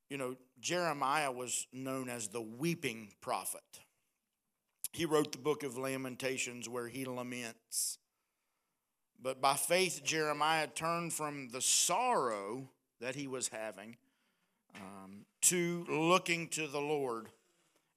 You 0.09 0.19
know, 0.19 0.37
Jeremiah 0.61 1.33
was 1.33 1.67
known 1.73 2.09
as 2.09 2.29
the 2.29 2.41
weeping 2.41 3.13
prophet. 3.21 3.63
He 4.95 5.07
wrote 5.07 5.33
the 5.33 5.39
book 5.39 5.65
of 5.65 5.77
Lamentations 5.77 6.69
where 6.69 6.87
he 6.87 7.05
laments. 7.05 7.99
But 9.21 9.41
by 9.41 9.55
faith, 9.55 10.03
Jeremiah 10.05 10.69
turned 10.69 11.13
from 11.13 11.49
the 11.49 11.61
sorrow 11.61 12.69
that 13.01 13.17
he 13.17 13.27
was 13.27 13.49
having 13.49 13.97
um, 14.77 15.25
to 15.43 15.85
looking 15.89 16.47
to 16.51 16.69
the 16.69 16.81
Lord 16.81 17.29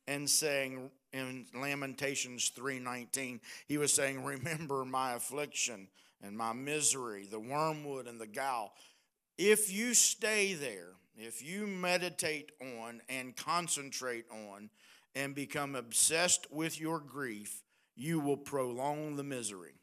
and 0.08 0.28
saying 0.28 0.90
in 1.14 1.46
Lamentations 1.54 2.52
3:19 2.58 3.42
he 3.68 3.78
was 3.78 3.94
saying 3.94 4.24
remember 4.24 4.84
my 4.84 5.14
affliction 5.14 5.88
and 6.24 6.36
my 6.36 6.52
misery 6.52 7.28
the 7.30 7.40
wormwood 7.40 8.08
and 8.08 8.20
the 8.20 8.28
gall 8.28 8.76
if 9.38 9.72
you 9.72 9.94
stay 9.94 10.54
there 10.54 10.94
if 11.16 11.44
you 11.44 11.66
meditate 11.66 12.52
on 12.60 13.02
and 13.08 13.36
concentrate 13.36 14.26
on 14.30 14.70
and 15.16 15.34
become 15.34 15.76
obsessed 15.76 16.48
with 16.52 16.80
your 16.80 17.00
grief 17.00 17.64
you 17.96 18.20
will 18.20 18.38
prolong 18.38 19.16
the 19.16 19.24
misery 19.24 19.74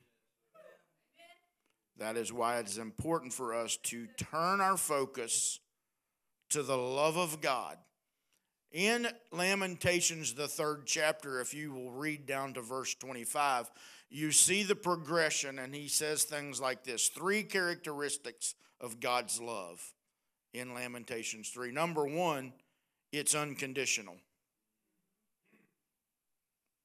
that 1.97 2.17
is 2.17 2.33
why 2.33 2.59
it's 2.59 2.77
important 2.77 3.33
for 3.33 3.55
us 3.55 3.77
to 3.77 4.07
turn 4.17 4.61
our 4.61 4.77
focus 4.77 5.61
to 6.51 6.63
the 6.63 6.77
love 6.77 7.17
of 7.17 7.41
God 7.41 7.79
in 8.75 9.07
Lamentations, 9.31 10.35
the 10.35 10.49
third 10.49 10.83
chapter, 10.85 11.41
if 11.41 11.55
you 11.55 11.73
will 11.73 11.93
read 11.93 12.27
down 12.27 12.55
to 12.55 12.61
verse 12.61 12.93
25, 12.97 13.71
you 14.11 14.33
see 14.33 14.65
the 14.65 14.75
progression, 14.75 15.61
and 15.61 15.73
he 15.73 15.87
says 15.87 16.25
things 16.25 16.61
like 16.61 16.83
this 16.83 17.07
three 17.07 17.45
characteristics 17.45 18.57
of 18.81 18.99
God's 18.99 19.41
love 19.41 19.81
in 20.53 20.75
Lamentations 20.75 21.51
3. 21.51 21.71
Number 21.71 22.05
one, 22.05 22.53
it's 23.13 23.37
unconditional. 23.37 24.17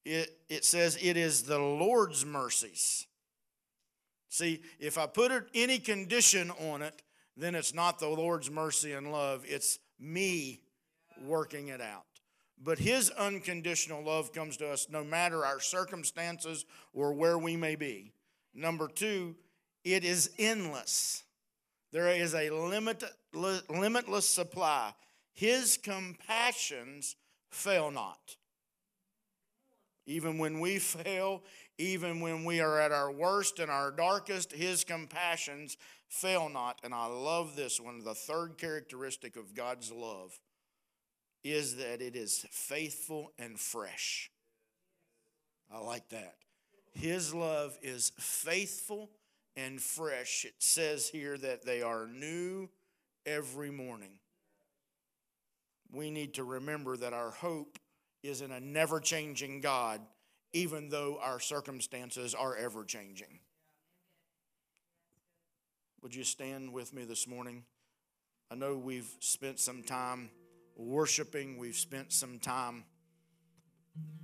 It, 0.06 0.38
it 0.50 0.66
says 0.66 0.98
it 1.02 1.18
is 1.18 1.44
the 1.44 1.60
Lord's 1.60 2.26
mercies. 2.26 3.06
See, 4.30 4.62
if 4.80 4.98
I 4.98 5.08
put 5.08 5.32
any 5.54 5.80
condition 5.80 6.52
on 6.52 6.82
it, 6.82 7.02
then 7.36 7.56
it's 7.56 7.74
not 7.74 8.00
the 8.00 8.08
Lord's 8.08 8.52
mercy 8.52 8.94
and 8.94 9.12
love, 9.12 9.44
it's 9.48 9.80
me 10.00 10.62
working 11.26 11.70
it 11.70 11.82
out. 11.82 12.06
But 12.62 12.80
His 12.80 13.10
unconditional 13.12 14.04
love 14.04 14.34
comes 14.34 14.58
to 14.58 14.70
us 14.70 14.88
no 14.90 15.04
matter 15.04 15.46
our 15.46 15.60
circumstances 15.60 16.66
or 16.94 17.14
where 17.14 17.38
we 17.38 17.56
may 17.56 17.76
be. 17.76 18.12
Number 18.54 18.88
two, 18.88 19.36
it 19.84 20.04
is 20.04 20.32
endless. 20.38 21.24
There 21.92 22.10
is 22.10 22.36
a 22.36 22.50
limit, 22.50 23.04
limitless 23.34 24.28
supply. 24.28 24.94
His 25.34 25.78
compassions 25.78 27.16
fail 27.50 27.90
not. 27.90 28.36
Even 30.10 30.40
when 30.40 30.60
we 30.60 30.80
fail, 30.80 31.44
even 31.78 32.20
when 32.20 32.44
we 32.44 32.60
are 32.60 32.80
at 32.80 32.92
our 32.92 33.12
worst 33.12 33.60
and 33.60 33.70
our 33.70 33.92
darkest, 33.92 34.52
His 34.52 34.84
compassions 34.84 35.78
fail 36.10 36.50
not. 36.50 36.80
And 36.84 36.94
I 36.94 37.06
love 37.06 37.56
this 37.56 37.80
one. 37.80 38.04
The 38.04 38.16
third 38.16 38.58
characteristic 38.58 39.38
of 39.38 39.54
God's 39.54 39.92
love 39.92 40.38
is 41.44 41.76
that 41.78 42.02
it 42.02 42.16
is 42.16 42.46
faithful 42.50 43.32
and 43.38 43.58
fresh. 43.60 44.32
I 45.72 45.80
like 45.80 46.10
that. 46.10 46.36
His 46.92 47.34
love 47.34 47.78
is 47.84 48.12
faithful 48.18 49.12
and 49.56 49.80
fresh. 49.80 50.44
It 50.44 50.56
says 50.58 51.08
here 51.08 51.38
that 51.38 51.66
they 51.66 51.84
are 51.84 52.08
new 52.08 52.70
every 53.28 53.70
morning. 53.70 54.18
We 55.92 56.10
need 56.10 56.34
to 56.34 56.44
remember 56.44 56.98
that 56.98 57.14
our 57.14 57.30
hope 57.30 57.78
is 58.24 58.42
in 58.42 58.52
a 58.52 58.60
never 58.60 59.00
changing 59.00 59.62
God, 59.62 60.02
even 60.54 60.90
though 60.90 61.20
our 61.22 61.40
circumstances 61.40 62.34
are 62.34 62.56
ever 62.56 62.84
changing. 62.84 63.40
Would 66.02 66.16
you 66.16 66.24
stand 66.24 66.72
with 66.72 66.94
me 66.94 67.04
this 67.04 67.28
morning? 67.28 67.64
I 68.52 68.56
know 68.56 68.76
we've 68.76 69.12
spent 69.20 69.60
some 69.60 69.84
time 69.84 70.30
worshiping, 70.76 71.58
we've 71.58 71.76
spent 71.76 72.14
some 72.14 72.40
time 72.40 72.86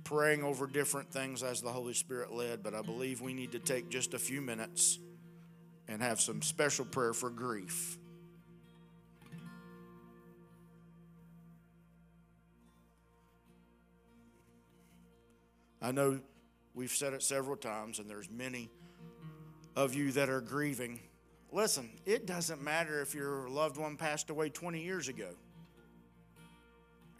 praying 0.04 0.42
over 0.42 0.66
different 0.66 1.12
things 1.12 1.42
as 1.42 1.60
the 1.60 1.70
Holy 1.70 1.92
Spirit 1.92 2.32
led, 2.32 2.62
but 2.62 2.74
I 2.74 2.82
believe 2.82 3.20
we 3.20 3.34
need 3.34 3.52
to 3.52 3.58
take 3.58 3.90
just 3.90 4.14
a 4.14 4.18
few 4.18 4.40
minutes 4.40 4.98
and 5.88 6.02
have 6.02 6.20
some 6.20 6.42
special 6.42 6.84
prayer 6.84 7.12
for 7.12 7.30
grief. 7.30 7.98
I 15.80 15.92
know 15.92 16.20
we've 16.74 16.90
said 16.90 17.12
it 17.12 17.22
several 17.22 17.56
times, 17.56 17.98
and 17.98 18.08
there's 18.08 18.30
many 18.30 18.70
of 19.74 19.94
you 19.94 20.12
that 20.12 20.28
are 20.28 20.40
grieving. 20.40 21.00
Listen, 21.52 21.90
it 22.04 22.26
doesn't 22.26 22.62
matter 22.62 23.00
if 23.00 23.14
your 23.14 23.48
loved 23.48 23.76
one 23.76 23.96
passed 23.96 24.30
away 24.30 24.48
20 24.48 24.82
years 24.82 25.08
ago. 25.08 25.28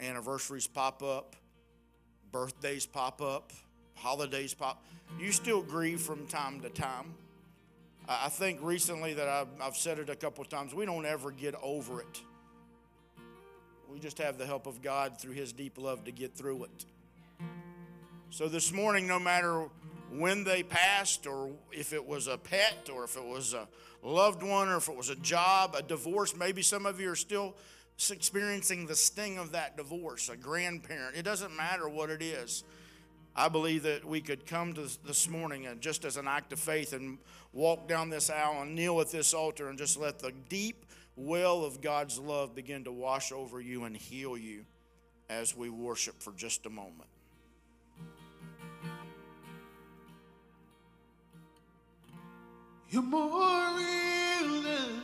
Anniversaries 0.00 0.66
pop 0.66 1.02
up, 1.02 1.36
birthdays 2.32 2.86
pop 2.86 3.22
up, 3.22 3.52
holidays 3.94 4.54
pop. 4.54 4.84
You 5.18 5.32
still 5.32 5.62
grieve 5.62 6.00
from 6.00 6.26
time 6.26 6.60
to 6.60 6.68
time. 6.68 7.14
I 8.08 8.28
think 8.28 8.60
recently 8.62 9.14
that 9.14 9.46
I've, 9.60 9.76
said 9.76 9.98
it 9.98 10.08
a 10.10 10.16
couple 10.16 10.42
of 10.42 10.48
times, 10.48 10.74
we 10.74 10.86
don't 10.86 11.06
ever 11.06 11.32
get 11.32 11.54
over 11.60 12.00
it. 12.00 12.22
We 13.90 13.98
just 13.98 14.18
have 14.18 14.38
the 14.38 14.46
help 14.46 14.66
of 14.66 14.80
God 14.80 15.18
through 15.18 15.32
His 15.32 15.52
deep 15.52 15.78
love 15.78 16.04
to 16.04 16.12
get 16.12 16.34
through 16.34 16.64
it. 16.64 16.84
So 18.30 18.48
this 18.48 18.72
morning, 18.72 19.06
no 19.06 19.18
matter 19.18 19.68
when 20.10 20.44
they 20.44 20.62
passed, 20.62 21.26
or 21.26 21.52
if 21.72 21.92
it 21.92 22.04
was 22.04 22.26
a 22.26 22.36
pet, 22.36 22.90
or 22.92 23.04
if 23.04 23.16
it 23.16 23.24
was 23.24 23.54
a 23.54 23.68
loved 24.02 24.42
one, 24.42 24.68
or 24.68 24.76
if 24.76 24.88
it 24.88 24.96
was 24.96 25.10
a 25.10 25.16
job, 25.16 25.74
a 25.78 25.82
divorce, 25.82 26.36
maybe 26.36 26.62
some 26.62 26.86
of 26.86 27.00
you 27.00 27.10
are 27.10 27.16
still 27.16 27.54
experiencing 28.10 28.86
the 28.86 28.96
sting 28.96 29.38
of 29.38 29.52
that 29.52 29.76
divorce, 29.76 30.28
a 30.28 30.36
grandparent. 30.36 31.16
It 31.16 31.22
doesn't 31.22 31.56
matter 31.56 31.88
what 31.88 32.10
it 32.10 32.20
is. 32.20 32.64
I 33.34 33.48
believe 33.48 33.84
that 33.84 34.04
we 34.04 34.20
could 34.20 34.46
come 34.46 34.74
to 34.74 34.88
this 35.06 35.28
morning 35.28 35.66
and 35.66 35.80
just 35.80 36.04
as 36.04 36.16
an 36.16 36.26
act 36.26 36.52
of 36.52 36.58
faith 36.58 36.92
and 36.92 37.18
walk 37.52 37.86
down 37.86 38.10
this 38.10 38.28
aisle 38.28 38.62
and 38.62 38.74
kneel 38.74 39.00
at 39.00 39.10
this 39.10 39.34
altar 39.34 39.68
and 39.68 39.78
just 39.78 39.98
let 39.98 40.18
the 40.18 40.32
deep 40.48 40.84
well 41.16 41.64
of 41.64 41.80
God's 41.80 42.18
love 42.18 42.54
begin 42.54 42.84
to 42.84 42.92
wash 42.92 43.32
over 43.32 43.60
you 43.60 43.84
and 43.84 43.96
heal 43.96 44.36
you 44.36 44.64
as 45.28 45.56
we 45.56 45.70
worship 45.70 46.22
for 46.22 46.32
just 46.32 46.66
a 46.66 46.70
moment. 46.70 47.08
You're 52.88 53.02
more 53.02 53.76
real 53.76 54.62
than 54.62 55.02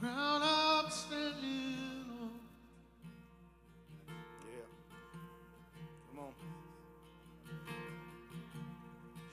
ground 0.00 0.42
I'm 0.44 0.90
standing 0.90 2.04
on. 2.20 2.30
Yeah. 4.44 4.66
Come 6.10 6.18
on. 6.18 6.32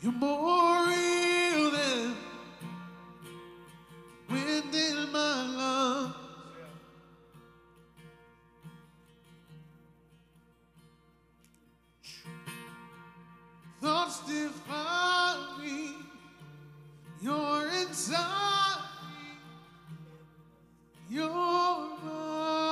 You're 0.02 0.12
more 0.12 0.88
real 0.88 1.72
than 1.72 2.16
wind 4.30 4.76
in 4.76 5.12
my 5.12 5.46
lungs. 5.58 6.16
Thoughts 13.82 14.20
define 14.28 15.60
me. 15.60 16.09
You're 17.22 17.68
inside 17.82 18.78
me. 19.10 19.40
You're 21.10 21.30
mine. 21.30 22.69